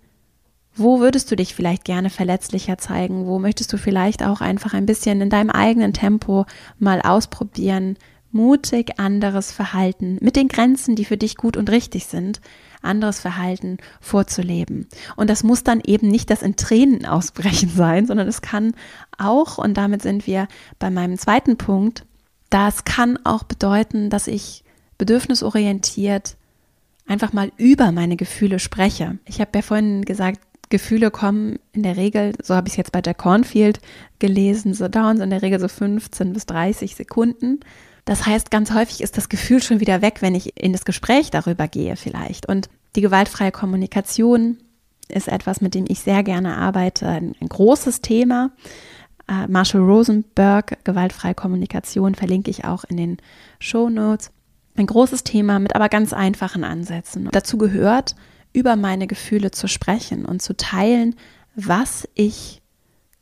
[0.80, 3.26] wo würdest du dich vielleicht gerne verletzlicher zeigen?
[3.26, 6.46] Wo möchtest du vielleicht auch einfach ein bisschen in deinem eigenen Tempo
[6.78, 7.96] mal ausprobieren,
[8.32, 12.40] mutig anderes Verhalten mit den Grenzen, die für dich gut und richtig sind,
[12.82, 14.88] anderes Verhalten vorzuleben.
[15.16, 18.74] Und das muss dann eben nicht das in Tränen ausbrechen sein, sondern es kann
[19.18, 22.06] auch, und damit sind wir bei meinem zweiten Punkt,
[22.48, 24.64] das kann auch bedeuten, dass ich
[24.98, 26.36] bedürfnisorientiert
[27.06, 29.18] einfach mal über meine Gefühle spreche.
[29.24, 30.40] Ich habe ja vorhin gesagt,
[30.70, 33.80] Gefühle kommen in der Regel, so habe ich es jetzt bei der Cornfield
[34.18, 37.60] gelesen, so dauern so in der Regel so 15 bis 30 Sekunden.
[38.04, 41.30] Das heißt, ganz häufig ist das Gefühl schon wieder weg, wenn ich in das Gespräch
[41.30, 42.48] darüber gehe vielleicht.
[42.48, 44.58] Und die gewaltfreie Kommunikation
[45.08, 48.52] ist etwas, mit dem ich sehr gerne arbeite, ein, ein großes Thema.
[49.28, 53.16] Äh, Marshall Rosenberg, gewaltfreie Kommunikation, verlinke ich auch in den
[53.58, 54.30] Show Notes.
[54.76, 57.28] Ein großes Thema mit aber ganz einfachen Ansätzen.
[57.32, 58.14] dazu gehört,
[58.52, 61.14] über meine Gefühle zu sprechen und zu teilen,
[61.54, 62.60] was ich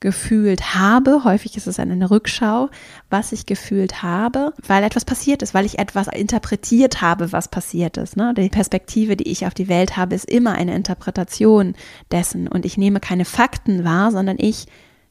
[0.00, 1.24] gefühlt habe.
[1.24, 2.68] Häufig ist es eine Rückschau,
[3.10, 7.96] was ich gefühlt habe, weil etwas passiert ist, weil ich etwas interpretiert habe, was passiert
[7.96, 8.16] ist.
[8.16, 8.32] Ne?
[8.34, 11.74] Die Perspektive, die ich auf die Welt habe, ist immer eine Interpretation
[12.12, 14.66] dessen und ich nehme keine Fakten wahr, sondern ich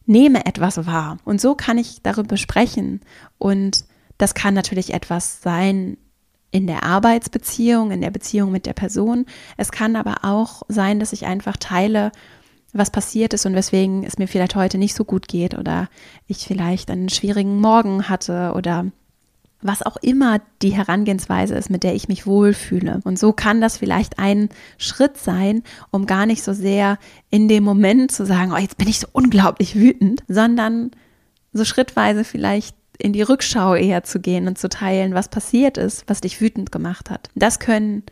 [0.05, 1.17] nehme etwas wahr.
[1.25, 3.01] Und so kann ich darüber sprechen.
[3.37, 3.83] Und
[4.17, 5.97] das kann natürlich etwas sein
[6.57, 9.27] in der Arbeitsbeziehung, in der Beziehung mit der Person.
[9.57, 12.11] Es kann aber auch sein, dass ich einfach teile,
[12.73, 15.87] was passiert ist und weswegen es mir vielleicht heute nicht so gut geht oder
[16.25, 18.87] ich vielleicht einen schwierigen Morgen hatte oder
[19.61, 23.01] was auch immer die Herangehensweise ist, mit der ich mich wohlfühle.
[23.03, 26.97] Und so kann das vielleicht ein Schritt sein, um gar nicht so sehr
[27.29, 30.89] in dem Moment zu sagen, oh, jetzt bin ich so unglaublich wütend, sondern
[31.53, 36.03] so schrittweise vielleicht in die Rückschau eher zu gehen und zu teilen, was passiert ist,
[36.07, 37.29] was dich wütend gemacht hat.
[37.35, 38.03] Das können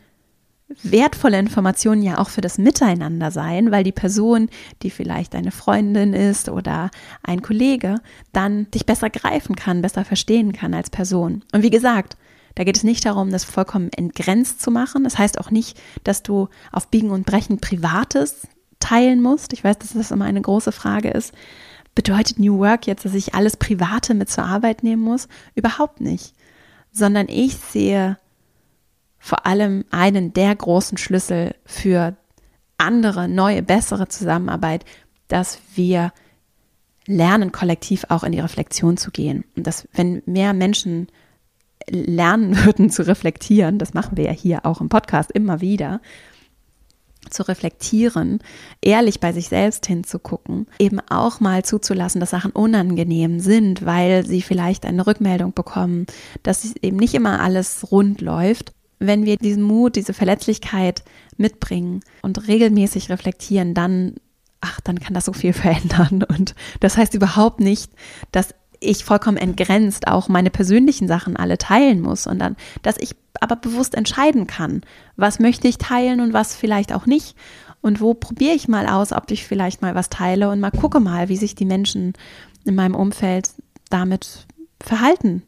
[0.82, 4.48] wertvolle Informationen ja auch für das Miteinander sein, weil die Person,
[4.82, 6.90] die vielleicht eine Freundin ist oder
[7.22, 8.00] ein Kollege,
[8.32, 11.44] dann dich besser greifen kann, besser verstehen kann als Person.
[11.52, 12.16] Und wie gesagt,
[12.56, 15.04] da geht es nicht darum, das vollkommen entgrenzt zu machen.
[15.04, 18.48] Das heißt auch nicht, dass du auf Biegen und Brechen Privates
[18.80, 19.52] teilen musst.
[19.52, 21.32] Ich weiß, dass das immer eine große Frage ist.
[21.96, 25.26] Bedeutet New Work jetzt, dass ich alles Private mit zur Arbeit nehmen muss?
[25.54, 26.34] Überhaupt nicht.
[26.92, 28.18] Sondern ich sehe
[29.18, 32.14] vor allem einen der großen Schlüssel für
[32.78, 34.84] andere, neue, bessere Zusammenarbeit,
[35.28, 36.12] dass wir
[37.06, 39.44] lernen, kollektiv auch in die Reflexion zu gehen.
[39.56, 41.08] Und dass, wenn mehr Menschen
[41.88, 46.02] lernen würden zu reflektieren, das machen wir ja hier auch im Podcast immer wieder,
[47.30, 48.40] zu reflektieren,
[48.80, 54.42] ehrlich bei sich selbst hinzugucken, eben auch mal zuzulassen, dass Sachen unangenehm sind, weil sie
[54.42, 56.06] vielleicht eine Rückmeldung bekommen,
[56.42, 61.04] dass eben nicht immer alles rund läuft wenn wir diesen Mut, diese Verletzlichkeit
[61.36, 64.14] mitbringen und regelmäßig reflektieren, dann,
[64.60, 66.22] ach, dann kann das so viel verändern.
[66.22, 67.92] Und das heißt überhaupt nicht,
[68.32, 73.56] dass ich vollkommen entgrenzt auch meine persönlichen Sachen alle teilen muss, sondern dass ich aber
[73.56, 74.82] bewusst entscheiden kann,
[75.16, 77.36] was möchte ich teilen und was vielleicht auch nicht.
[77.82, 80.98] Und wo probiere ich mal aus, ob ich vielleicht mal was teile und mal gucke
[80.98, 82.14] mal, wie sich die Menschen
[82.64, 83.50] in meinem Umfeld
[83.90, 84.46] damit
[84.80, 85.42] verhalten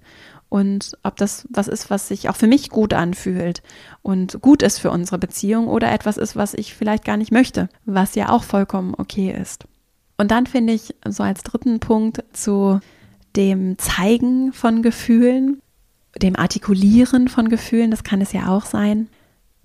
[0.49, 3.63] und ob das was ist, was sich auch für mich gut anfühlt
[4.03, 7.69] und gut ist für unsere Beziehung oder etwas ist, was ich vielleicht gar nicht möchte,
[7.85, 9.65] was ja auch vollkommen okay ist.
[10.17, 12.81] Und dann finde ich so als dritten Punkt zu
[13.39, 15.63] dem Zeigen von Gefühlen,
[16.21, 19.09] dem Artikulieren von Gefühlen, das kann es ja auch sein.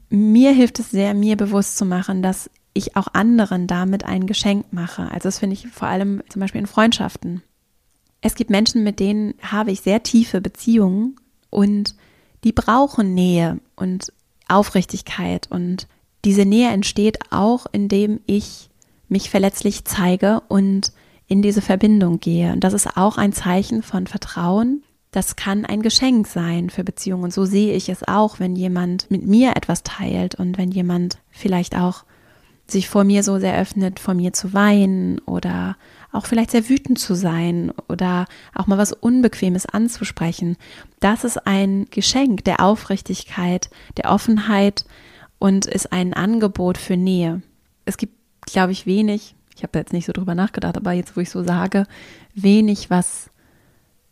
[0.09, 4.71] Mir hilft es sehr, mir bewusst zu machen, dass ich auch anderen damit ein Geschenk
[4.71, 5.03] mache.
[5.03, 7.41] Also das finde ich vor allem zum Beispiel in Freundschaften.
[8.21, 11.17] Es gibt Menschen, mit denen habe ich sehr tiefe Beziehungen
[11.49, 11.95] und
[12.43, 14.13] die brauchen Nähe und
[14.47, 15.47] Aufrichtigkeit.
[15.49, 15.87] Und
[16.25, 18.69] diese Nähe entsteht auch, indem ich
[19.09, 20.91] mich verletzlich zeige und
[21.27, 22.51] in diese Verbindung gehe.
[22.53, 24.83] Und das ist auch ein Zeichen von Vertrauen.
[25.11, 27.25] Das kann ein Geschenk sein für Beziehungen.
[27.25, 31.19] Und so sehe ich es auch, wenn jemand mit mir etwas teilt und wenn jemand
[31.29, 32.03] vielleicht auch
[32.67, 35.75] sich vor mir so sehr öffnet, vor mir zu weinen oder
[36.11, 40.57] auch vielleicht sehr wütend zu sein oder auch mal was Unbequemes anzusprechen.
[40.99, 44.85] Das ist ein Geschenk der Aufrichtigkeit, der Offenheit
[45.39, 47.41] und ist ein Angebot für Nähe.
[47.85, 48.13] Es gibt,
[48.45, 51.43] glaube ich, wenig, ich habe jetzt nicht so drüber nachgedacht, aber jetzt, wo ich so
[51.43, 51.85] sage,
[52.35, 53.29] wenig, was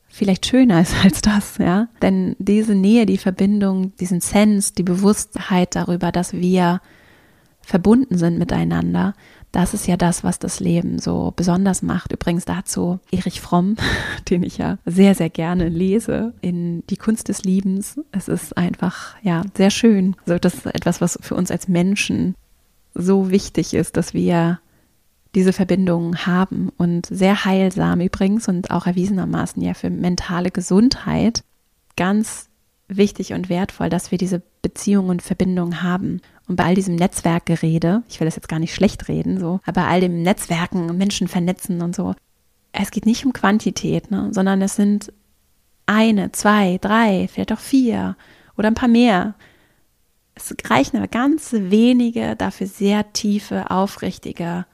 [0.08, 1.88] vielleicht schöner ist als das, ja.
[2.02, 6.82] Denn diese Nähe, die Verbindung, diesen Sense, die Bewusstheit darüber, dass wir
[7.62, 9.14] verbunden sind miteinander,
[9.52, 12.14] das ist ja das, was das Leben so besonders macht.
[12.14, 13.76] Übrigens dazu Erich Fromm,
[14.30, 18.00] den ich ja sehr, sehr gerne lese, in Die Kunst des Liebens.
[18.12, 20.16] Es ist einfach, ja, sehr schön.
[20.26, 22.36] So, das ist etwas, was für uns als Menschen
[22.94, 24.60] so wichtig ist, dass wir
[25.36, 31.44] diese Verbindungen haben und sehr heilsam übrigens und auch erwiesenermaßen ja für mentale Gesundheit
[31.96, 32.50] ganz
[32.88, 36.22] wichtig und wertvoll, dass wir diese Beziehungen und Verbindungen haben.
[36.48, 39.82] Und bei all diesem Netzwerkgerede, ich will das jetzt gar nicht schlecht reden, so, aber
[39.82, 42.14] bei all dem Netzwerken, Menschen vernetzen und so,
[42.74, 45.14] es geht nicht um Quantität, ne, sondern es sind
[45.86, 48.16] eine, zwei, drei, vielleicht auch vier
[48.58, 49.36] oder ein paar mehr.
[50.36, 54.66] Es reichen aber ganz wenige, dafür sehr tiefe, aufrichtige,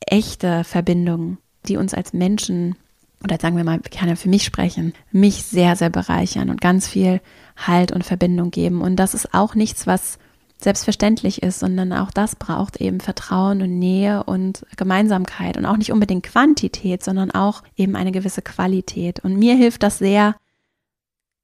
[0.00, 2.76] echte Verbindungen, die uns als Menschen,
[3.22, 6.60] oder sagen wir mal, ich kann ja für mich sprechen, mich sehr, sehr bereichern und
[6.60, 7.20] ganz viel
[7.56, 8.82] Halt und Verbindung geben.
[8.82, 10.18] Und das ist auch nichts, was
[10.58, 15.92] selbstverständlich ist, sondern auch das braucht eben Vertrauen und Nähe und Gemeinsamkeit und auch nicht
[15.92, 19.20] unbedingt Quantität, sondern auch eben eine gewisse Qualität.
[19.20, 20.34] Und mir hilft das sehr,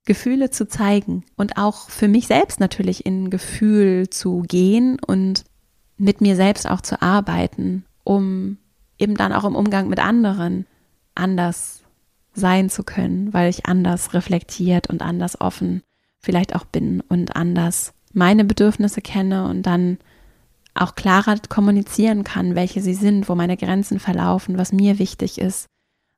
[0.04, 5.44] Gefühle zu zeigen und auch für mich selbst natürlich in Gefühl zu gehen und
[5.96, 8.58] mit mir selbst auch zu arbeiten, um
[8.98, 10.66] eben dann auch im Umgang mit anderen
[11.14, 11.82] anders
[12.34, 15.82] sein zu können, weil ich anders reflektiert und anders offen
[16.18, 19.98] vielleicht auch bin und anders meine Bedürfnisse kenne und dann
[20.74, 25.66] auch klarer kommunizieren kann, welche sie sind, wo meine Grenzen verlaufen, was mir wichtig ist,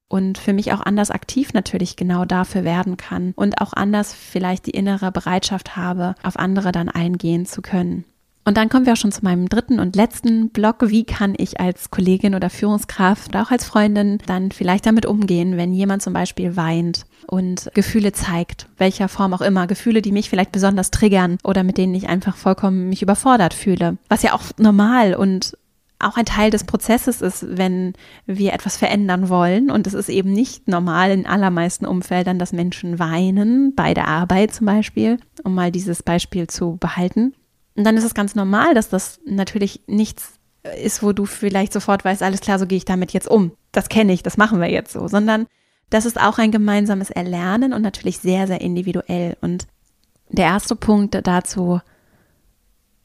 [0.09, 4.67] und für mich auch anders aktiv natürlich genau dafür werden kann und auch anders vielleicht
[4.67, 8.05] die innere Bereitschaft habe, auf andere dann eingehen zu können.
[8.47, 10.77] Und dann kommen wir auch schon zu meinem dritten und letzten Block.
[10.91, 15.57] Wie kann ich als Kollegin oder Führungskraft oder auch als Freundin dann vielleicht damit umgehen,
[15.57, 20.29] wenn jemand zum Beispiel weint und Gefühle zeigt, welcher Form auch immer, Gefühle, die mich
[20.29, 23.97] vielleicht besonders triggern oder mit denen ich einfach vollkommen mich überfordert fühle.
[24.11, 25.57] Was ja auch normal und
[25.99, 27.95] auch ein Teil des Prozesses ist, wenn
[28.27, 29.71] wir etwas verändern wollen.
[29.71, 34.53] Und es ist eben nicht normal in allermeisten Umfeldern, dass Menschen weinen, bei der Arbeit
[34.53, 37.33] zum Beispiel, um mal dieses Beispiel zu behalten.
[37.77, 40.35] Und dann ist es ganz normal, dass das natürlich nichts
[40.83, 43.53] ist, wo du vielleicht sofort weißt, alles klar, so gehe ich damit jetzt um.
[43.73, 45.47] Das kenne ich, das machen wir jetzt so, sondern
[45.91, 49.37] das ist auch ein gemeinsames Erlernen und natürlich sehr, sehr individuell.
[49.41, 49.67] Und
[50.31, 51.81] der erste Punkt dazu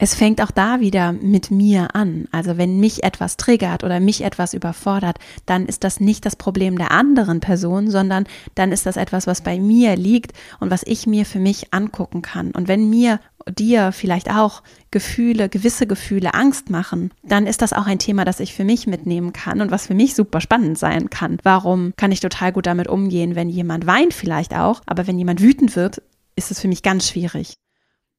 [0.02, 2.26] es fängt auch da wieder mit mir an.
[2.32, 6.78] Also wenn mich etwas triggert oder mich etwas überfordert, dann ist das nicht das Problem
[6.78, 11.06] der anderen Person, sondern dann ist das etwas, was bei mir liegt und was ich
[11.06, 12.50] mir für mich angucken kann.
[12.52, 17.86] Und wenn mir dir vielleicht auch Gefühle, gewisse Gefühle Angst machen, dann ist das auch
[17.86, 21.10] ein Thema, das ich für mich mitnehmen kann und was für mich super spannend sein
[21.10, 21.38] kann.
[21.42, 25.40] Warum kann ich total gut damit umgehen, wenn jemand weint vielleicht auch, aber wenn jemand
[25.40, 26.02] wütend wird,
[26.36, 27.54] ist es für mich ganz schwierig.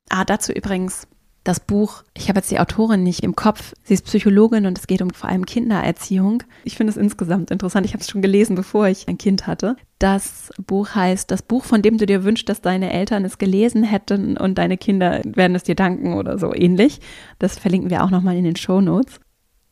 [0.10, 1.07] Ah, dazu übrigens
[1.43, 4.86] das Buch, ich habe jetzt die Autorin nicht im Kopf, sie ist Psychologin und es
[4.86, 6.43] geht um vor allem Kindererziehung.
[6.63, 9.75] Ich finde es insgesamt interessant, ich habe es schon gelesen, bevor ich ein Kind hatte.
[9.97, 13.84] Das Buch heißt, das Buch, von dem du dir wünschst, dass deine Eltern es gelesen
[13.84, 16.99] hätten und deine Kinder werden es dir danken oder so ähnlich.
[17.39, 19.19] Das verlinken wir auch nochmal in den Show Notes.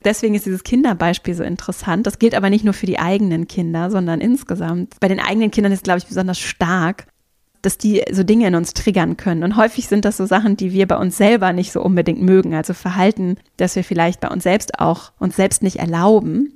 [0.03, 2.08] Deswegen ist dieses Kinderbeispiel so interessant.
[2.08, 4.95] Das gilt aber nicht nur für die eigenen Kinder, sondern insgesamt.
[5.01, 7.08] Bei den eigenen Kindern ist, glaube ich, besonders stark,
[7.62, 9.43] dass die so Dinge in uns triggern können.
[9.43, 12.54] Und häufig sind das so Sachen, die wir bei uns selber nicht so unbedingt mögen.
[12.54, 16.54] Also Verhalten, das wir vielleicht bei uns selbst auch uns selbst nicht erlauben.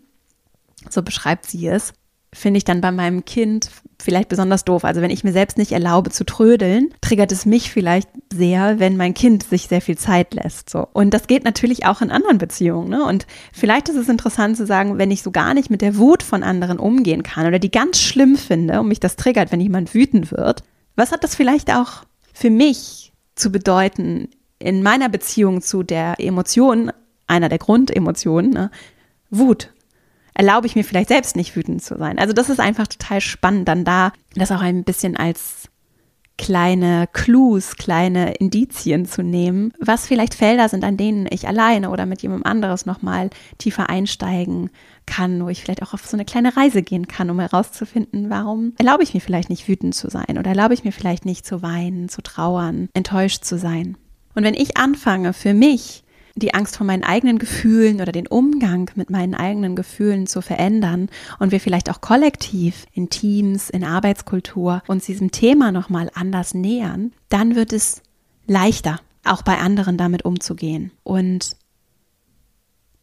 [0.89, 1.93] So beschreibt sie es.
[2.33, 3.69] Finde ich dann bei meinem Kind
[4.01, 4.85] vielleicht besonders doof.
[4.85, 8.97] Also wenn ich mir selbst nicht erlaube zu trödeln, triggert es mich vielleicht sehr, wenn
[8.97, 10.69] mein Kind sich sehr viel Zeit lässt.
[10.69, 10.87] So.
[10.93, 12.89] Und das geht natürlich auch in anderen Beziehungen.
[12.89, 13.03] Ne?
[13.05, 16.23] Und vielleicht ist es interessant zu sagen, wenn ich so gar nicht mit der Wut
[16.23, 19.93] von anderen umgehen kann oder die ganz schlimm finde und mich das triggert, wenn jemand
[19.93, 20.63] wütend wird,
[20.95, 22.03] was hat das vielleicht auch
[22.33, 24.29] für mich zu bedeuten
[24.59, 26.91] in meiner Beziehung zu der Emotion,
[27.27, 28.71] einer der Grundemotionen, ne?
[29.29, 29.73] Wut?
[30.35, 32.17] Erlaube ich mir vielleicht selbst nicht wütend zu sein?
[32.17, 35.69] Also das ist einfach total spannend, dann da das auch ein bisschen als
[36.37, 42.05] kleine Clues, kleine Indizien zu nehmen, was vielleicht Felder sind, an denen ich alleine oder
[42.05, 44.69] mit jemandem anderes nochmal tiefer einsteigen
[45.05, 48.73] kann, wo ich vielleicht auch auf so eine kleine Reise gehen kann, um herauszufinden, warum
[48.77, 51.61] erlaube ich mir vielleicht nicht wütend zu sein oder erlaube ich mir vielleicht nicht zu
[51.61, 53.97] weinen, zu trauern, enttäuscht zu sein.
[54.35, 56.02] Und wenn ich anfange, für mich
[56.35, 61.09] die Angst vor meinen eigenen Gefühlen oder den Umgang mit meinen eigenen Gefühlen zu verändern
[61.39, 67.11] und wir vielleicht auch kollektiv in Teams, in Arbeitskultur uns diesem Thema nochmal anders nähern,
[67.29, 68.01] dann wird es
[68.47, 70.91] leichter, auch bei anderen damit umzugehen.
[71.03, 71.55] Und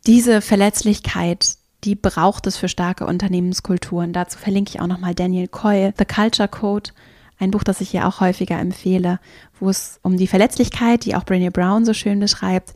[0.07, 4.12] diese Verletzlichkeit, die braucht es für starke Unternehmenskulturen.
[4.12, 6.90] Dazu verlinke ich auch nochmal Daniel Coyle, The Culture Code,
[7.38, 9.19] ein Buch, das ich hier auch häufiger empfehle,
[9.59, 12.75] wo es um die Verletzlichkeit, die auch Brené Brown so schön beschreibt,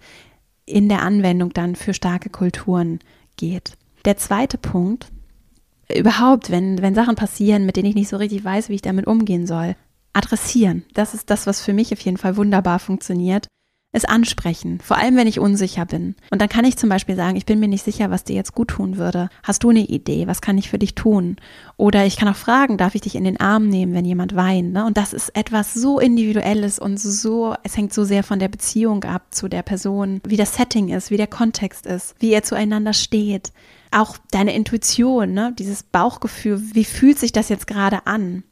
[0.67, 3.01] in der Anwendung dann für starke Kulturen
[3.37, 3.77] geht.
[4.05, 5.09] Der zweite Punkt,
[5.95, 9.07] überhaupt, wenn, wenn Sachen passieren, mit denen ich nicht so richtig weiß, wie ich damit
[9.07, 9.77] umgehen soll,
[10.13, 10.85] adressieren.
[10.95, 13.47] Das ist das, was für mich auf jeden Fall wunderbar funktioniert
[13.95, 16.17] es ansprechen, vor allem wenn ich unsicher bin.
[16.31, 18.53] Und dann kann ich zum Beispiel sagen, ich bin mir nicht sicher, was dir jetzt
[18.53, 19.29] gut tun würde.
[19.45, 20.27] Hast du eine Idee?
[20.27, 21.37] Was kann ich für dich tun?
[21.77, 24.73] Oder ich kann auch fragen, darf ich dich in den Arm nehmen, wenn jemand weint?
[24.73, 24.85] Ne?
[24.85, 29.05] Und das ist etwas so Individuelles und so, es hängt so sehr von der Beziehung
[29.05, 32.95] ab zu der Person, wie das Setting ist, wie der Kontext ist, wie ihr zueinander
[32.95, 33.53] steht.
[33.93, 35.55] Auch deine Intuition, ne?
[35.57, 38.43] dieses Bauchgefühl, wie fühlt sich das jetzt gerade an?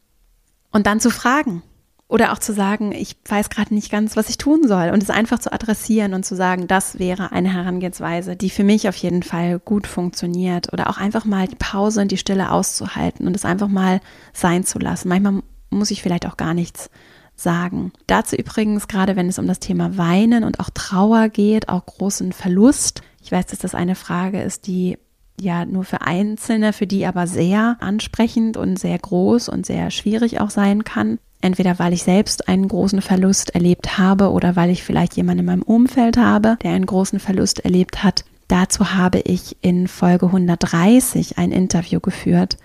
[0.71, 1.65] Und dann zu fragen,
[2.13, 4.91] oder auch zu sagen, ich weiß gerade nicht ganz, was ich tun soll.
[4.91, 8.87] Und es einfach zu adressieren und zu sagen, das wäre eine Herangehensweise, die für mich
[8.87, 10.75] auf jeden Fall gut funktioniert.
[10.75, 14.03] Oder auch einfach mal die Pause und die Stille auszuhalten und es einfach mal
[14.35, 15.09] sein zu lassen.
[15.09, 16.91] Manchmal muss ich vielleicht auch gar nichts
[17.35, 17.93] sagen.
[18.07, 22.33] Dazu übrigens, gerade wenn es um das Thema Weinen und auch Trauer geht, auch großen
[22.33, 23.01] Verlust.
[23.23, 24.99] Ich weiß, dass das eine Frage ist, die
[25.41, 30.41] ja nur für Einzelne, für die aber sehr ansprechend und sehr groß und sehr schwierig
[30.41, 34.83] auch sein kann entweder weil ich selbst einen großen Verlust erlebt habe oder weil ich
[34.83, 38.25] vielleicht jemanden in meinem Umfeld habe, der einen großen Verlust erlebt hat.
[38.49, 42.57] Dazu habe ich in Folge 130 ein Interview geführt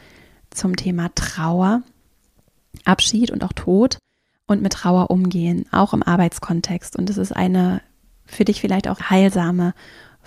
[0.50, 1.82] zum Thema Trauer,
[2.86, 3.98] Abschied und auch Tod
[4.48, 6.96] und mit Trauer umgehen, auch im Arbeitskontext.
[6.96, 7.82] Und es ist eine
[8.26, 9.74] für dich vielleicht auch heilsame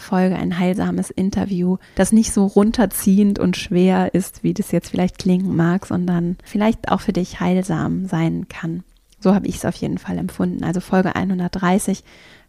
[0.01, 5.19] Folge, ein heilsames Interview, das nicht so runterziehend und schwer ist, wie das jetzt vielleicht
[5.19, 8.83] klingen mag, sondern vielleicht auch für dich heilsam sein kann.
[9.21, 10.65] So habe ich es auf jeden Fall empfunden.
[10.65, 12.03] Also Folge 130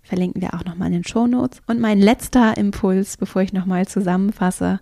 [0.04, 1.62] verlinken wir auch nochmal in den Shownotes.
[1.68, 4.80] Und mein letzter Impuls, bevor ich nochmal zusammenfasse,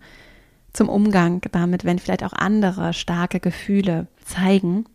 [0.71, 4.85] zum Umgang damit, wenn vielleicht auch andere starke Gefühle zeigen.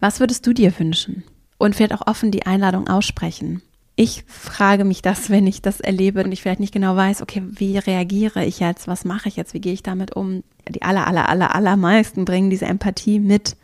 [0.00, 1.22] Was würdest du dir wünschen?
[1.56, 3.62] Und vielleicht auch offen die Einladung aussprechen.
[4.02, 7.42] Ich frage mich das, wenn ich das erlebe und ich vielleicht nicht genau weiß, okay,
[7.46, 8.88] wie reagiere ich jetzt?
[8.88, 9.52] Was mache ich jetzt?
[9.52, 10.42] Wie gehe ich damit um?
[10.66, 13.58] Die aller, aller, aller, allermeisten bringen diese Empathie mit,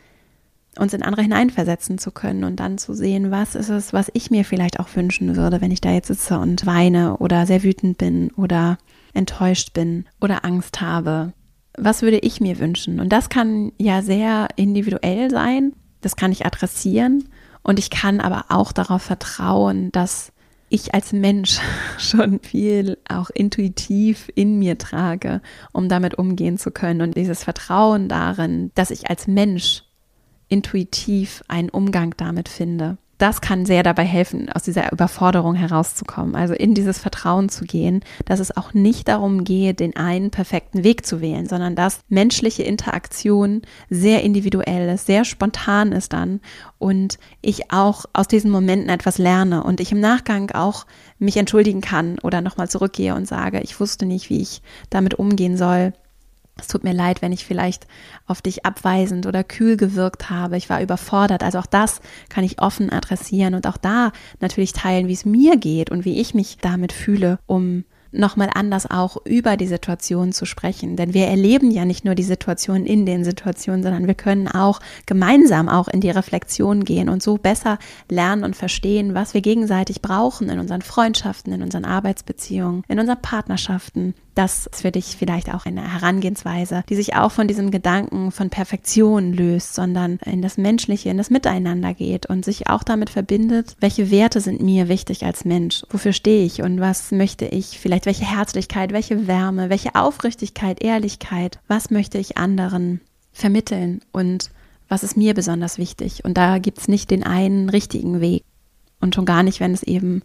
[0.79, 4.31] uns in andere hineinversetzen zu können und dann zu sehen, was ist es, was ich
[4.31, 7.97] mir vielleicht auch wünschen würde, wenn ich da jetzt sitze und weine oder sehr wütend
[7.97, 8.77] bin oder
[9.15, 11.33] enttäuscht bin oder Angst habe.
[11.79, 13.01] Was würde ich mir wünschen?
[13.01, 15.73] Und das kann ja sehr individuell sein.
[16.03, 17.25] Das kann ich adressieren
[17.67, 20.31] und ich kann aber auch darauf vertrauen, dass
[20.69, 21.59] ich als Mensch
[21.99, 25.43] schon viel auch intuitiv in mir trage,
[25.73, 27.01] um damit umgehen zu können.
[27.01, 29.83] Und dieses Vertrauen darin, dass ich als Mensch
[30.49, 36.35] intuitiv einen Umgang damit finde das kann sehr dabei helfen, aus dieser Überforderung herauszukommen.
[36.35, 40.85] Also in dieses Vertrauen zu gehen, dass es auch nicht darum geht, den einen perfekten
[40.85, 46.41] Weg zu wählen, sondern dass menschliche Interaktion sehr individuell ist, sehr spontan ist dann
[46.79, 50.87] und ich auch aus diesen Momenten etwas lerne und ich im Nachgang auch
[51.19, 55.57] mich entschuldigen kann oder nochmal zurückgehe und sage, ich wusste nicht, wie ich damit umgehen
[55.57, 55.93] soll
[56.59, 57.87] es tut mir leid, wenn ich vielleicht
[58.27, 60.57] auf dich abweisend oder kühl gewirkt habe.
[60.57, 61.43] Ich war überfordert.
[61.43, 62.01] Also auch das
[62.31, 66.19] kann ich offen adressieren und auch da natürlich teilen, wie es mir geht und wie
[66.19, 70.97] ich mich damit fühle, um nochmal anders auch über die Situation zu sprechen.
[70.97, 74.81] Denn wir erleben ja nicht nur die Situation in den Situationen, sondern wir können auch
[75.07, 77.79] gemeinsam auch in die Reflexion gehen und so besser
[78.09, 83.21] lernen und verstehen, was wir gegenseitig brauchen in unseren Freundschaften, in unseren Arbeitsbeziehungen, in unseren
[83.21, 88.31] Partnerschaften, das ist für dich vielleicht auch eine Herangehensweise, die sich auch von diesem Gedanken
[88.31, 93.09] von Perfektion löst, sondern in das Menschliche, in das Miteinander geht und sich auch damit
[93.09, 96.63] verbindet, welche Werte sind mir wichtig als Mensch, wofür stehe ich?
[96.63, 102.37] Und was möchte ich, vielleicht welche Herzlichkeit, welche Wärme, welche Aufrichtigkeit, Ehrlichkeit, was möchte ich
[102.37, 103.01] anderen
[103.33, 104.51] vermitteln und
[104.89, 106.25] was ist mir besonders wichtig.
[106.25, 108.43] Und da gibt es nicht den einen richtigen Weg.
[109.01, 110.23] Und schon gar nicht, wenn es eben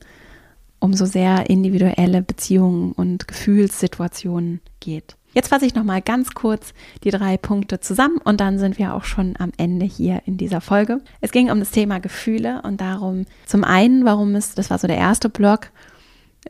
[0.80, 5.16] um so sehr individuelle Beziehungen und Gefühlssituationen geht.
[5.34, 9.06] Jetzt fasse ich nochmal ganz kurz die drei Punkte zusammen und dann sind wir auch
[9.06, 11.00] schon am Ende hier in dieser Folge.
[11.22, 14.88] Es ging um das Thema Gefühle und darum, zum einen, warum es, das war so
[14.88, 15.72] der erste Block,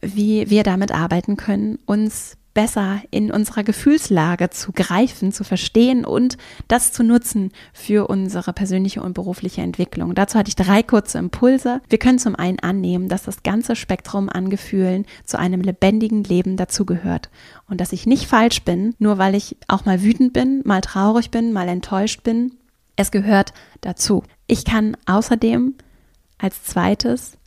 [0.01, 6.37] wie wir damit arbeiten können, uns besser in unserer Gefühlslage zu greifen, zu verstehen und
[6.67, 10.15] das zu nutzen für unsere persönliche und berufliche Entwicklung.
[10.15, 11.81] Dazu hatte ich drei kurze Impulse.
[11.89, 16.57] Wir können zum einen annehmen, dass das ganze Spektrum an Gefühlen zu einem lebendigen Leben
[16.57, 17.29] dazugehört
[17.69, 21.31] und dass ich nicht falsch bin, nur weil ich auch mal wütend bin, mal traurig
[21.31, 22.55] bin, mal enttäuscht bin.
[22.97, 24.23] Es gehört dazu.
[24.47, 25.75] Ich kann außerdem
[26.37, 27.37] als zweites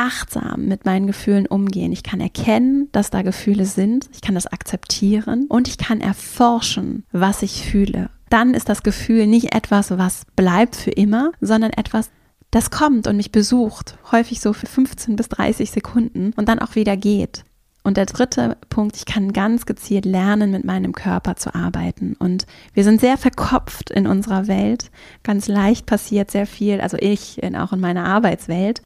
[0.00, 1.92] achtsam mit meinen Gefühlen umgehen.
[1.92, 4.08] Ich kann erkennen, dass da Gefühle sind.
[4.14, 8.08] Ich kann das akzeptieren und ich kann erforschen, was ich fühle.
[8.30, 12.10] Dann ist das Gefühl nicht etwas, was bleibt für immer, sondern etwas,
[12.50, 13.98] das kommt und mich besucht.
[14.10, 17.44] Häufig so für 15 bis 30 Sekunden und dann auch wieder geht.
[17.82, 22.14] Und der dritte Punkt, ich kann ganz gezielt lernen, mit meinem Körper zu arbeiten.
[22.18, 24.90] Und wir sind sehr verkopft in unserer Welt.
[25.22, 28.82] Ganz leicht passiert sehr viel, also ich in, auch in meiner Arbeitswelt.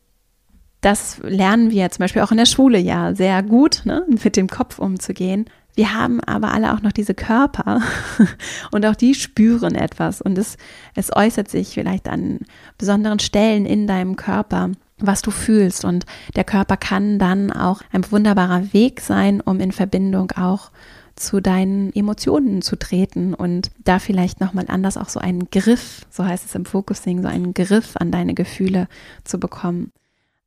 [0.84, 4.04] Das lernen wir zum Beispiel auch in der Schule ja sehr gut, ne?
[4.06, 5.46] mit dem Kopf umzugehen.
[5.74, 7.80] Wir haben aber alle auch noch diese Körper
[8.70, 10.58] und auch die spüren etwas und es,
[10.94, 12.40] es äußert sich vielleicht an
[12.76, 16.04] besonderen Stellen in deinem Körper, was du fühlst und
[16.36, 20.70] der Körper kann dann auch ein wunderbarer Weg sein, um in Verbindung auch
[21.16, 26.26] zu deinen Emotionen zu treten und da vielleicht nochmal anders auch so einen Griff, so
[26.26, 28.86] heißt es im Focusing, so einen Griff an deine Gefühle
[29.24, 29.90] zu bekommen.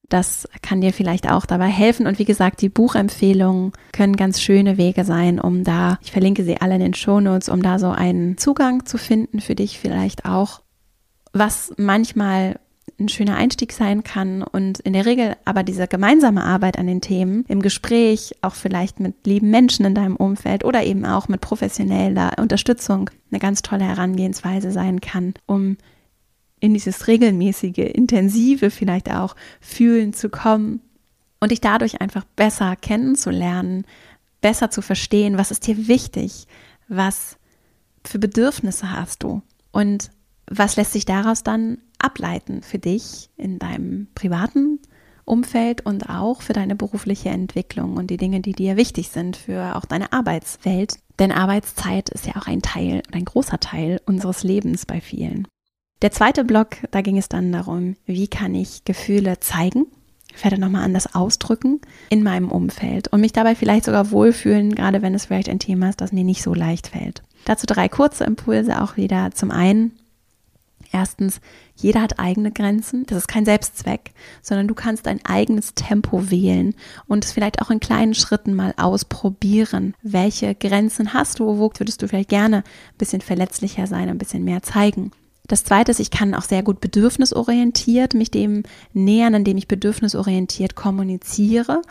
[0.09, 2.07] Das kann dir vielleicht auch dabei helfen.
[2.07, 6.61] Und wie gesagt, die Buchempfehlungen können ganz schöne Wege sein, um da, ich verlinke sie
[6.61, 10.61] alle in den Shownotes, um da so einen Zugang zu finden für dich vielleicht auch,
[11.33, 12.59] was manchmal
[12.99, 17.01] ein schöner Einstieg sein kann und in der Regel aber diese gemeinsame Arbeit an den
[17.01, 21.41] Themen im Gespräch, auch vielleicht mit lieben Menschen in deinem Umfeld oder eben auch mit
[21.41, 25.77] professioneller Unterstützung eine ganz tolle Herangehensweise sein kann, um
[26.67, 30.81] in dieses regelmäßige, intensive vielleicht auch Fühlen zu kommen
[31.39, 33.85] und dich dadurch einfach besser kennenzulernen,
[34.41, 36.45] besser zu verstehen, was ist dir wichtig,
[36.89, 37.37] was
[38.03, 39.41] für Bedürfnisse hast du
[39.71, 40.11] und
[40.49, 44.79] was lässt sich daraus dann ableiten für dich in deinem privaten
[45.23, 49.77] Umfeld und auch für deine berufliche Entwicklung und die Dinge, die dir wichtig sind für
[49.77, 50.95] auch deine Arbeitswelt.
[51.17, 55.47] Denn Arbeitszeit ist ja auch ein Teil, ein großer Teil unseres Lebens bei vielen.
[56.01, 59.87] Der zweite Block, da ging es dann darum, wie kann ich Gefühle zeigen,
[60.35, 65.01] ich werde nochmal anders ausdrücken in meinem Umfeld und mich dabei vielleicht sogar wohlfühlen, gerade
[65.01, 67.23] wenn es vielleicht ein Thema ist, das mir nicht so leicht fällt.
[67.45, 69.31] Dazu drei kurze Impulse auch wieder.
[69.31, 69.93] Zum einen,
[70.91, 71.41] Erstens,
[71.75, 73.05] jeder hat eigene Grenzen.
[73.07, 76.75] Das ist kein Selbstzweck, sondern du kannst dein eigenes Tempo wählen
[77.07, 79.95] und es vielleicht auch in kleinen Schritten mal ausprobieren.
[80.01, 81.57] Welche Grenzen hast du?
[81.57, 85.11] Wo würdest du vielleicht gerne ein bisschen verletzlicher sein, ein bisschen mehr zeigen?
[85.47, 90.75] Das zweite ist, ich kann auch sehr gut bedürfnisorientiert mich dem nähern, indem ich bedürfnisorientiert
[90.75, 91.81] kommuniziere.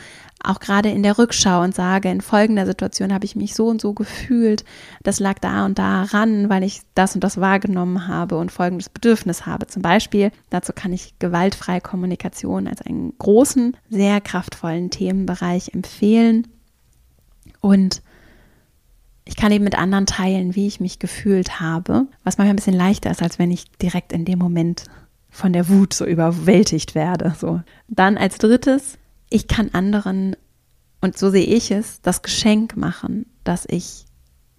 [0.45, 3.81] Auch gerade in der Rückschau und sage, in folgender Situation habe ich mich so und
[3.81, 4.65] so gefühlt.
[5.03, 8.91] Das lag da und da ran, weil ich das und das wahrgenommen habe und folgendes
[8.91, 9.67] Bedürfnis habe.
[9.67, 16.47] Zum Beispiel, dazu kann ich gewaltfreie Kommunikation als einen großen, sehr kraftvollen Themenbereich empfehlen.
[17.61, 18.03] Und
[19.27, 22.77] ich kann eben mit anderen teilen, wie ich mich gefühlt habe, was manchmal ein bisschen
[22.77, 24.85] leichter ist, als wenn ich direkt in dem Moment
[25.29, 27.35] von der Wut so überwältigt werde.
[27.39, 27.61] So.
[27.89, 28.99] Dann als drittes,
[29.29, 30.37] ich kann anderen,
[31.01, 34.07] und so sehe ich es, das Geschenk machen, dass ich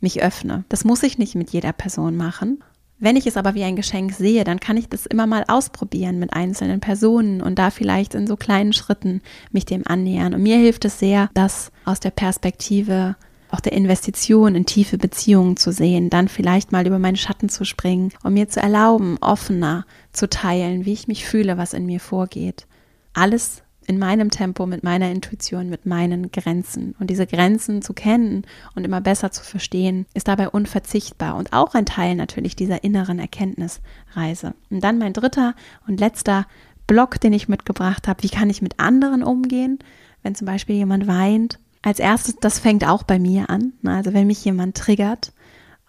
[0.01, 0.65] mich öffne.
[0.70, 2.61] Das muss ich nicht mit jeder Person machen.
[2.99, 6.20] Wenn ich es aber wie ein Geschenk sehe, dann kann ich das immer mal ausprobieren
[6.20, 10.34] mit einzelnen Personen und da vielleicht in so kleinen Schritten mich dem annähern.
[10.34, 13.15] Und mir hilft es sehr, das aus der Perspektive
[13.50, 17.66] auch der Investition in tiefe Beziehungen zu sehen, dann vielleicht mal über meinen Schatten zu
[17.66, 22.00] springen und mir zu erlauben, offener zu teilen, wie ich mich fühle, was in mir
[22.00, 22.68] vorgeht.
[23.14, 26.93] Alles in meinem Tempo, mit meiner Intuition, mit meinen Grenzen.
[27.00, 28.45] Und diese Grenzen zu kennen
[28.76, 33.18] und immer besser zu verstehen, ist dabei unverzichtbar und auch ein Teil natürlich dieser inneren
[33.18, 34.56] Erkenntnisreise.
[34.70, 35.56] Und dann mein dritter
[35.88, 36.48] und letzter
[36.86, 39.80] Block, den ich mitgebracht habe, wie kann ich mit anderen umgehen,
[40.22, 43.74] wenn zum Beispiel jemand weint als erstes, das fängt auch bei mir an.
[43.82, 43.96] Ne?
[43.96, 45.34] Also wenn mich jemand triggert,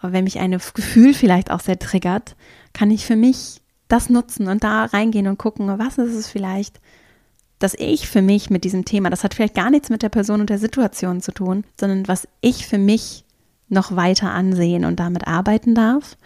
[0.00, 2.36] wenn mich ein Gefühl vielleicht auch sehr triggert,
[2.72, 6.80] kann ich für mich das nutzen und da reingehen und gucken, was ist es vielleicht,
[7.58, 10.40] dass ich für mich mit diesem Thema, das hat vielleicht gar nichts mit der Person
[10.40, 13.24] und der Situation zu tun, sondern was ich für mich
[13.68, 16.16] noch weiter ansehen und damit arbeiten darf.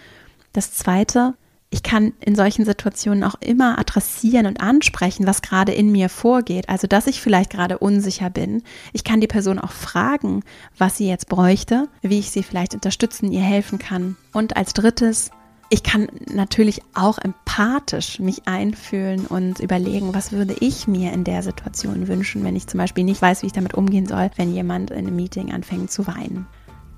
[0.52, 1.34] Das zweite,
[1.72, 6.68] ich kann in solchen Situationen auch immer adressieren und ansprechen, was gerade in mir vorgeht.
[6.68, 8.62] Also, dass ich vielleicht gerade unsicher bin.
[8.92, 10.42] Ich kann die Person auch fragen,
[10.76, 14.16] was sie jetzt bräuchte, wie ich sie vielleicht unterstützen, ihr helfen kann.
[14.34, 15.30] Und als drittes,
[15.70, 21.42] ich kann natürlich auch empathisch mich einfühlen und überlegen, was würde ich mir in der
[21.42, 24.90] Situation wünschen, wenn ich zum Beispiel nicht weiß, wie ich damit umgehen soll, wenn jemand
[24.90, 26.46] in einem Meeting anfängt zu weinen.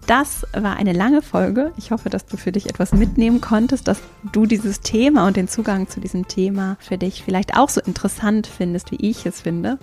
[0.07, 1.73] Das war eine lange Folge.
[1.79, 4.01] Ich hoffe, dass du für dich etwas mitnehmen konntest, dass
[4.33, 8.47] du dieses Thema und den Zugang zu diesem Thema für dich vielleicht auch so interessant
[8.47, 9.79] findest, wie ich es finde.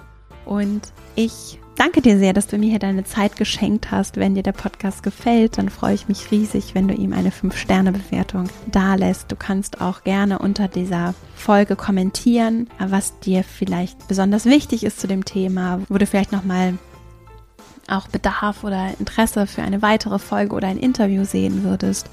[0.46, 4.18] Und ich danke dir sehr, dass du mir hier deine Zeit geschenkt hast.
[4.18, 8.48] Wenn dir der Podcast gefällt, dann freue ich mich riesig, wenn du ihm eine 5-Sterne-Bewertung
[8.72, 9.32] dalässt.
[9.32, 15.08] Du kannst auch gerne unter dieser Folge kommentieren, was dir vielleicht besonders wichtig ist zu
[15.08, 16.78] dem Thema, wo du vielleicht nochmal
[17.92, 22.10] auch Bedarf oder Interesse für eine weitere Folge oder ein Interview sehen würdest.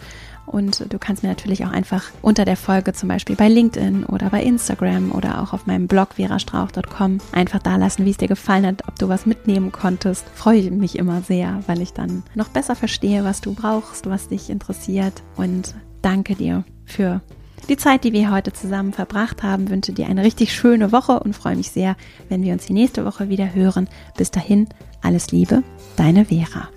[0.48, 4.30] Und du kannst mir natürlich auch einfach unter der Folge zum Beispiel bei LinkedIn oder
[4.30, 8.66] bei Instagram oder auch auf meinem Blog verastrauch.com einfach da lassen, wie es dir gefallen
[8.66, 10.24] hat, ob du was mitnehmen konntest.
[10.34, 14.28] Freue ich mich immer sehr, weil ich dann noch besser verstehe, was du brauchst, was
[14.28, 15.22] dich interessiert.
[15.36, 17.20] Und danke dir für
[17.68, 19.68] die Zeit, die wir heute zusammen verbracht haben.
[19.68, 21.96] Wünsche dir eine richtig schöne Woche und freue mich sehr,
[22.30, 23.88] wenn wir uns die nächste Woche wieder hören.
[24.16, 24.68] Bis dahin,
[25.00, 25.62] alles Liebe,
[25.96, 26.68] deine Vera.